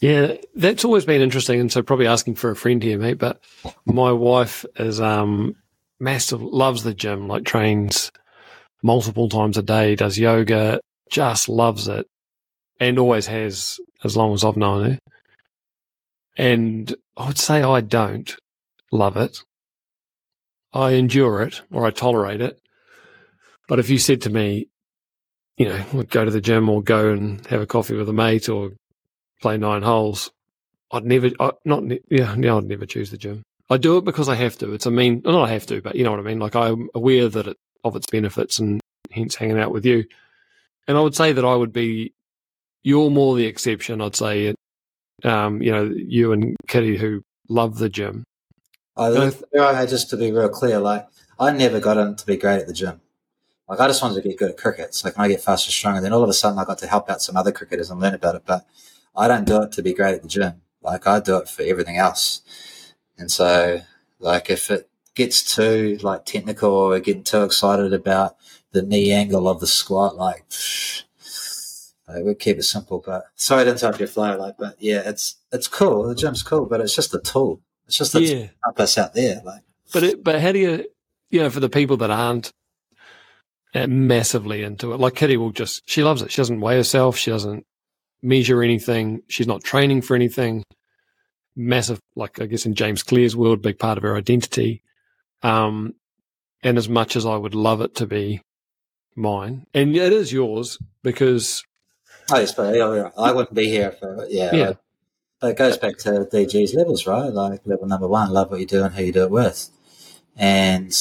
[0.00, 3.18] Yeah, that's always been interesting, and so probably asking for a friend here, mate.
[3.18, 3.38] But
[3.84, 5.56] my wife is um
[5.98, 8.10] massive, loves the gym, like trains
[8.82, 12.06] multiple times a day, does yoga, just loves it,
[12.80, 14.98] and always has as long as I've known her.
[16.36, 18.34] And I would say I don't
[18.90, 19.38] love it.
[20.72, 22.58] I endure it or I tolerate it.
[23.68, 24.68] But if you said to me,
[25.58, 28.48] you know, go to the gym or go and have a coffee with a mate
[28.48, 28.70] or
[29.42, 30.30] play nine holes,
[30.90, 33.42] I'd never, I, not, yeah, yeah, I'd never choose the gym.
[33.68, 34.72] I do it because I have to.
[34.72, 36.40] It's a mean, not I have to, but you know what I mean.
[36.40, 38.80] Like I'm aware that it, of its benefits and
[39.12, 40.04] hence hanging out with you.
[40.88, 42.14] And I would say that I would be,
[42.82, 44.00] you're more the exception.
[44.00, 44.54] I'd say,
[45.24, 48.24] um, you know, you and Kitty who love the gym.
[48.96, 51.06] I, I, just to be real clear, like
[51.38, 53.00] I never got in to be great at the gym.
[53.68, 54.94] Like I just wanted to get good at cricket.
[54.94, 56.00] So can I get faster, stronger?
[56.00, 58.14] Then all of a sudden I got to help out some other cricketers and learn
[58.14, 58.42] about it.
[58.44, 58.66] But
[59.16, 60.60] I don't do it to be great at the gym.
[60.82, 62.42] Like I do it for everything else.
[63.16, 63.82] And so
[64.18, 68.36] like if it gets too like technical or getting too excited about
[68.72, 70.44] the knee angle of the squat, like,
[72.14, 73.02] like we keep it simple.
[73.04, 76.08] But sorry to interrupt your flow, like, but yeah, it's it's cool.
[76.08, 77.60] The gym's cool, but it's just a tool.
[77.86, 78.46] It's just a yeah.
[78.64, 79.62] help us out there, like.
[79.92, 80.86] But it, but how do you,
[81.30, 82.52] you know, for the people that aren't
[83.74, 86.30] uh, massively into it, like Kitty will just she loves it.
[86.30, 87.16] She doesn't weigh herself.
[87.16, 87.66] She doesn't
[88.22, 89.22] measure anything.
[89.28, 90.64] She's not training for anything.
[91.56, 94.82] Massive, like I guess in James Clear's world, big part of her identity.
[95.42, 95.94] Um,
[96.62, 98.42] and as much as I would love it to be
[99.16, 101.64] mine, and it is yours because.
[102.32, 104.54] Oh, yes, but I wouldn't be here for yeah.
[104.54, 104.72] Yeah.
[105.40, 107.32] But it goes back to DG's levels, right?
[107.32, 109.70] Like level number one, love what you do and who you do it with.
[110.36, 110.92] And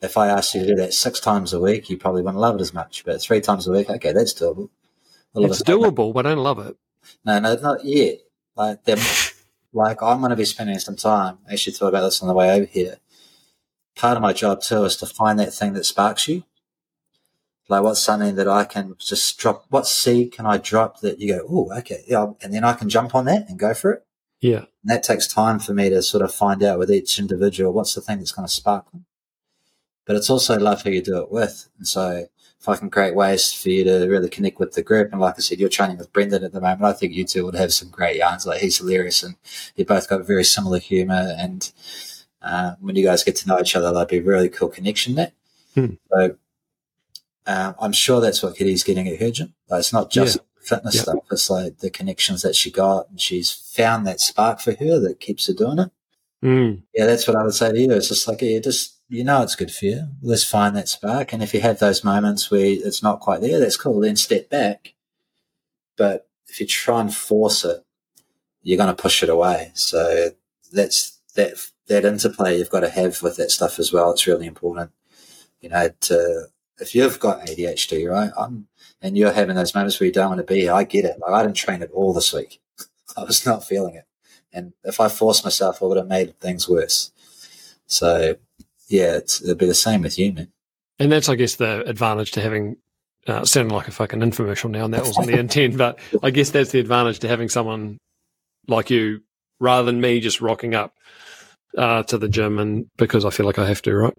[0.00, 2.56] if I asked you to do that six times a week, you probably wouldn't love
[2.56, 3.04] it as much.
[3.04, 4.70] But three times a week, okay, that's doable.
[5.34, 6.76] It's doable, but I don't love it.
[7.24, 8.18] No, no, not yet.
[8.56, 8.80] Like,
[9.72, 11.38] like I'm going to be spending some time.
[11.48, 12.98] I actually thought about this on the way over here.
[13.94, 16.44] Part of my job too is to find that thing that sparks you.
[17.70, 19.64] Like, what's something that I can just drop?
[19.68, 22.88] What seed can I drop that you go, oh, okay, yeah, and then I can
[22.88, 24.06] jump on that and go for it.
[24.40, 27.72] Yeah, and that takes time for me to sort of find out with each individual
[27.72, 29.06] what's the thing that's going to spark them.
[30.04, 32.26] But it's also love who you do it with, and so
[32.60, 35.12] if I can create ways for you to really connect with the group.
[35.12, 36.84] And like I said, you're training with Brendan at the moment.
[36.84, 38.46] I think you two would have some great yarns.
[38.46, 39.36] Like he's hilarious and
[39.76, 41.34] you both got very similar humor.
[41.38, 41.72] And
[42.42, 45.14] uh, when you guys get to know each other, that'd be a really cool connection
[45.14, 45.32] there.
[45.74, 45.94] Hmm.
[46.10, 46.36] So
[47.50, 49.54] um, I'm sure that's what Kitty's getting at her gym.
[49.68, 50.42] Like, it's not just yeah.
[50.60, 51.02] fitness yep.
[51.02, 51.18] stuff.
[51.32, 55.18] It's like the connections that she got and she's found that spark for her that
[55.18, 55.90] keeps her doing it.
[56.44, 56.82] Mm.
[56.94, 57.92] Yeah, that's what I would say to you.
[57.92, 60.06] It's just like, yeah, just you know it's good for you.
[60.22, 61.32] Let's find that spark.
[61.32, 64.00] And if you have those moments where it's not quite there, that's cool.
[64.00, 64.94] Then step back.
[65.96, 67.84] But if you try and force it,
[68.62, 69.72] you're going to push it away.
[69.74, 70.30] So
[70.72, 71.54] that's that
[71.88, 74.12] that interplay you've got to have with that stuff as well.
[74.12, 74.92] It's really important.
[75.60, 76.46] You know, to
[76.80, 78.68] if you've got ADHD, right, I'm,
[79.02, 81.18] and you're having those moments where you don't want to be, here, I get it.
[81.20, 82.60] Like I didn't train at all this week.
[83.16, 84.04] I was not feeling it.
[84.52, 87.12] And if I forced myself, I would have made things worse.
[87.86, 88.36] So
[88.88, 90.52] yeah, it'll be the same with you, man.
[90.98, 92.76] And that's, I guess, the advantage to having
[93.26, 95.78] uh, sounding like a fucking infomercial now, and that wasn't the intent.
[95.78, 97.98] But I guess that's the advantage to having someone
[98.66, 99.22] like you
[99.60, 100.94] rather than me just rocking up
[101.76, 104.14] uh, to the gym, and because I feel like I have to, right?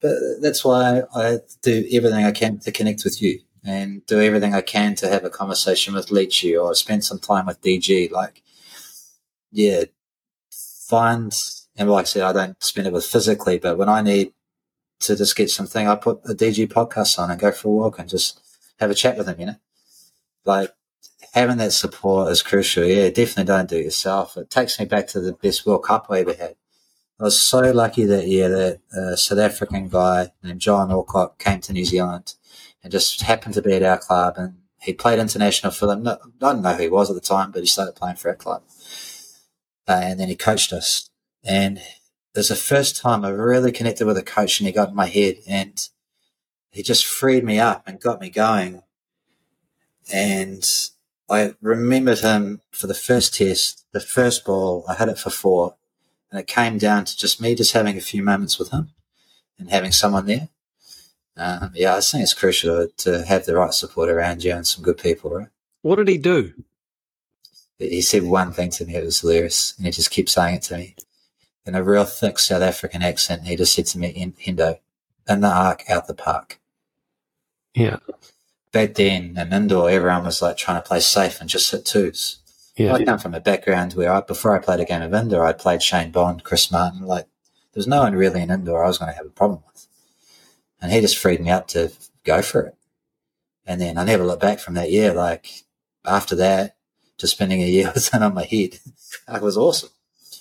[0.00, 4.54] But that's why I do everything I can to connect with you, and do everything
[4.54, 8.10] I can to have a conversation with Leachy or spend some time with DG.
[8.10, 8.42] Like,
[9.50, 9.84] yeah,
[10.50, 11.32] find
[11.78, 14.32] and like I said, I don't spend it with physically, but when I need
[15.00, 17.98] to just get something, I put a DG podcast on and go for a walk
[18.00, 18.40] and just
[18.80, 19.56] have a chat with him, you know?
[20.44, 20.74] Like
[21.32, 22.84] having that support is crucial.
[22.84, 24.36] Yeah, definitely don't do it yourself.
[24.36, 26.56] It takes me back to the best World Cup I ever had.
[27.20, 31.60] I was so lucky that year that a South African guy named John Alcott came
[31.62, 32.34] to New Zealand
[32.82, 36.06] and just happened to be at our club and he played international for them.
[36.06, 38.36] I don't know who he was at the time, but he started playing for our
[38.36, 38.62] club.
[39.88, 41.10] Uh, and then he coached us
[41.42, 41.80] and
[42.34, 45.06] there's the first time I really connected with a coach and he got in my
[45.06, 45.88] head and
[46.70, 48.82] he just freed me up and got me going.
[50.12, 50.64] And
[51.28, 55.77] I remembered him for the first test, the first ball, I had it for four,
[56.30, 58.90] and it came down to just me just having a few moments with him
[59.58, 60.48] and having someone there.
[61.36, 64.82] Um, yeah, I think it's crucial to have the right support around you and some
[64.82, 65.48] good people, right?
[65.82, 66.52] What did he do?
[67.78, 70.62] He said one thing to me, it was hilarious, and he just kept saying it
[70.62, 70.96] to me.
[71.64, 74.78] In a real thick South African accent, he just said to me, Hendo,
[75.28, 76.58] in the arc, out the park.
[77.74, 77.98] Yeah.
[78.72, 82.38] Back then, in indoor, everyone was like trying to play safe and just hit twos.
[82.78, 82.94] Yeah.
[82.94, 85.52] I come from a background where I, before I played a game of indoor, I
[85.52, 87.02] played Shane Bond, Chris Martin.
[87.02, 87.24] Like,
[87.72, 89.88] there was no one really in indoor I was going to have a problem with.
[90.80, 91.92] And he just freed me up to
[92.24, 92.74] go for it.
[93.66, 95.12] And then I never looked back from that year.
[95.12, 95.64] Like,
[96.04, 96.76] after that,
[97.18, 98.78] just spending a year with it on my head,
[99.26, 99.90] that was awesome.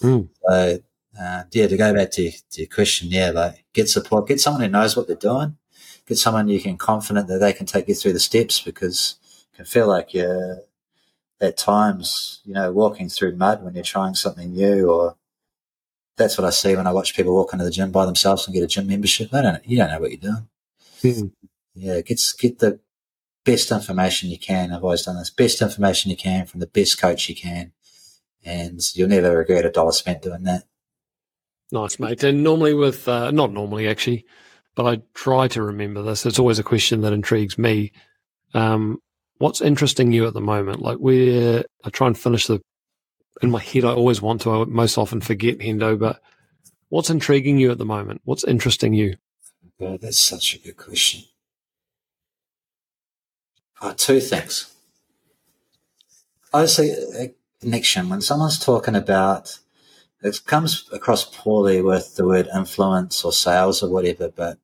[0.02, 0.30] Mm.
[0.48, 0.80] So,
[1.20, 4.62] uh, yeah, to go back to, to your question, yeah, like get support, get someone
[4.62, 5.58] who knows what they're doing,
[6.06, 9.16] get someone you can confident that they can take you through the steps because
[9.52, 10.62] it can feel like you're
[11.40, 15.16] at times, you know, walking through mud when you're trying something new or
[16.18, 18.54] that's what I see when I watch people walk into the gym by themselves and
[18.54, 19.30] get a gym membership.
[19.30, 20.48] They don't, you don't know what you're doing.
[21.04, 21.32] Mm.
[21.76, 22.80] Yeah, get, get the
[23.46, 24.74] best information you can.
[24.74, 25.30] I've always done this.
[25.30, 27.72] Best information you can from the best coach you can.
[28.44, 30.64] And you'll never regret a dollar spent doing that.
[31.72, 32.24] Nice, mate.
[32.24, 34.26] And normally with, uh, not normally actually,
[34.74, 36.26] but I try to remember this.
[36.26, 37.92] It's always a question that intrigues me.
[38.54, 39.02] Um,
[39.38, 40.82] what's interesting you at the moment?
[40.82, 42.62] Like where I try and finish the,
[43.42, 46.22] in my head, I always want to, I most often forget Hendo, but
[46.90, 48.22] what's intriguing you at the moment?
[48.24, 49.16] What's interesting you?
[49.80, 51.24] That's such a good question.
[53.80, 54.74] Uh, two things.
[56.52, 58.10] Obviously, a connection.
[58.10, 59.60] When someone's talking about,
[60.24, 64.58] it comes across poorly with the word influence or sales or whatever, but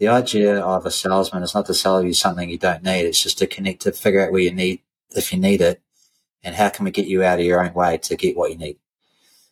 [0.00, 3.02] the idea of a salesman is not to sell you something you don't need.
[3.02, 4.80] It's just to connect to figure out where you need,
[5.10, 5.82] if you need it,
[6.42, 8.56] and how can we get you out of your own way to get what you
[8.56, 8.78] need.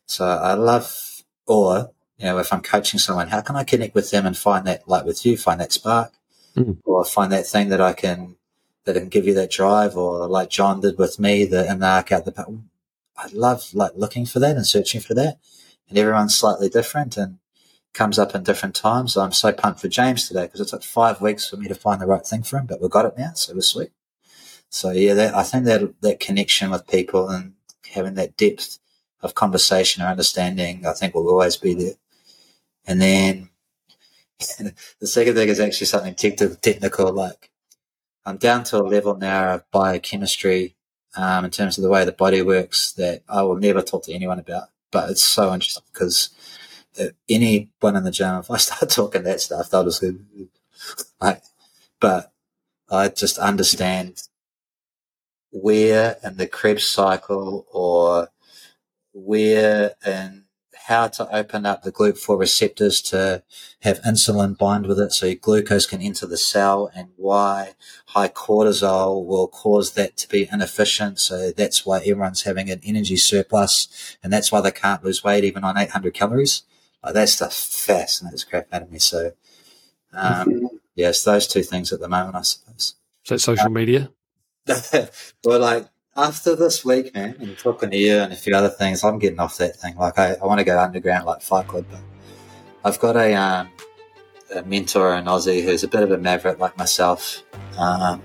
[0.07, 4.11] So I love, or, you know, if I'm coaching someone, how can I connect with
[4.11, 6.15] them and find that, like with you, find that spark
[6.57, 6.79] mm.
[6.87, 8.37] or find that thing that I can
[8.87, 11.87] that can give you that drive or like John did with me, the in the
[11.87, 12.61] arc out the
[13.19, 15.39] I love like looking for that and searching for that.
[15.91, 17.39] And everyone's slightly different and
[17.95, 19.17] comes up in different times.
[19.17, 22.01] I'm so pumped for James today because it took five weeks for me to find
[22.01, 23.33] the right thing for him, but we got it now.
[23.35, 23.91] So it was sweet.
[24.71, 27.55] So yeah, that, I think that that connection with people and
[27.91, 28.79] having that depth
[29.23, 31.95] of conversation or understanding, I think will always be there.
[32.87, 33.49] And then
[35.01, 37.51] the second thing is actually something technical, like
[38.25, 40.77] I'm down to a level now of biochemistry
[41.17, 44.13] um, in terms of the way the body works that I will never talk to
[44.13, 44.69] anyone about.
[44.91, 46.31] But it's so interesting because
[46.99, 50.15] Uh, anyone in the gym, if I start talking that stuff, they'll just go,
[51.21, 51.43] like,
[52.01, 52.33] but
[52.91, 54.23] I just understand
[55.51, 58.29] where in the Krebs cycle or
[59.13, 60.45] where in
[60.89, 63.43] how to open up the GLUT4 receptors to
[63.83, 67.75] have insulin bind with it so glucose can enter the cell and why
[68.07, 71.21] high cortisol will cause that to be inefficient.
[71.21, 75.45] So that's why everyone's having an energy surplus and that's why they can't lose weight
[75.45, 76.63] even on 800 calories.
[77.03, 78.99] Like that stuff fascinates crap out of me.
[78.99, 79.33] So,
[80.13, 82.95] um, yes, those two things at the moment, I suppose.
[83.25, 84.11] So social media?
[85.45, 85.87] well, like
[86.17, 89.39] after this week, man, and talking to you and a few other things, I'm getting
[89.39, 89.97] off that thing.
[89.97, 92.01] Like, I, I want to go underground like Fight Club, but
[92.85, 93.71] I've got a, um,
[94.55, 97.45] a mentor in Aussie who's a bit of a maverick like myself,
[97.79, 98.23] um,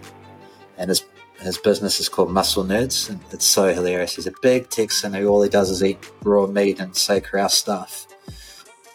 [0.78, 1.06] and his
[1.40, 4.16] his business is called Muscle Nerds, and it's so hilarious.
[4.16, 7.58] He's a big Texan who all he does is eat raw meat and sacred house
[7.58, 8.08] stuff.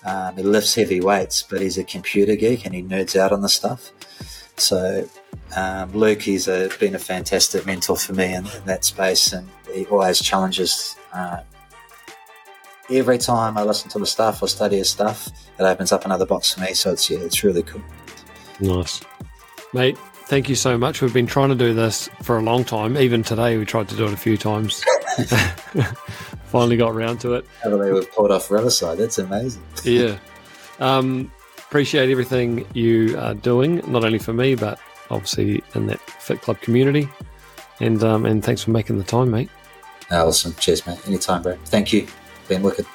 [0.05, 3.43] Um, he lifts heavy weights, but he's a computer geek and he nerds out on
[3.43, 3.91] the stuff.
[4.57, 5.09] So
[5.57, 9.49] um, Luke, he's a, been a fantastic mentor for me in, in that space, and
[9.73, 10.97] he always challenges.
[11.13, 11.41] Uh,
[12.91, 15.29] every time I listen to the stuff or study his stuff,
[15.59, 16.75] it opens up another box for me.
[16.75, 17.83] So it's yeah, it's really cool.
[18.61, 19.01] Nice,
[19.73, 19.97] mate.
[20.27, 21.01] Thank you so much.
[21.01, 22.99] We've been trying to do this for a long time.
[22.99, 24.85] Even today, we tried to do it a few times.
[26.49, 27.45] Finally got around to it.
[27.63, 28.99] Believe we've pulled off Riverside.
[28.99, 29.63] That's amazing.
[29.85, 30.19] yeah.
[30.81, 34.79] Um, appreciate everything you are doing, not only for me, but
[35.11, 37.09] obviously in that Fit Club community.
[37.81, 39.51] And um, and thanks for making the time, mate.
[40.11, 40.55] Awesome.
[40.55, 40.99] Cheers, mate.
[41.07, 41.57] Anytime, bro.
[41.67, 42.07] Thank you.
[42.49, 42.87] Been wicked.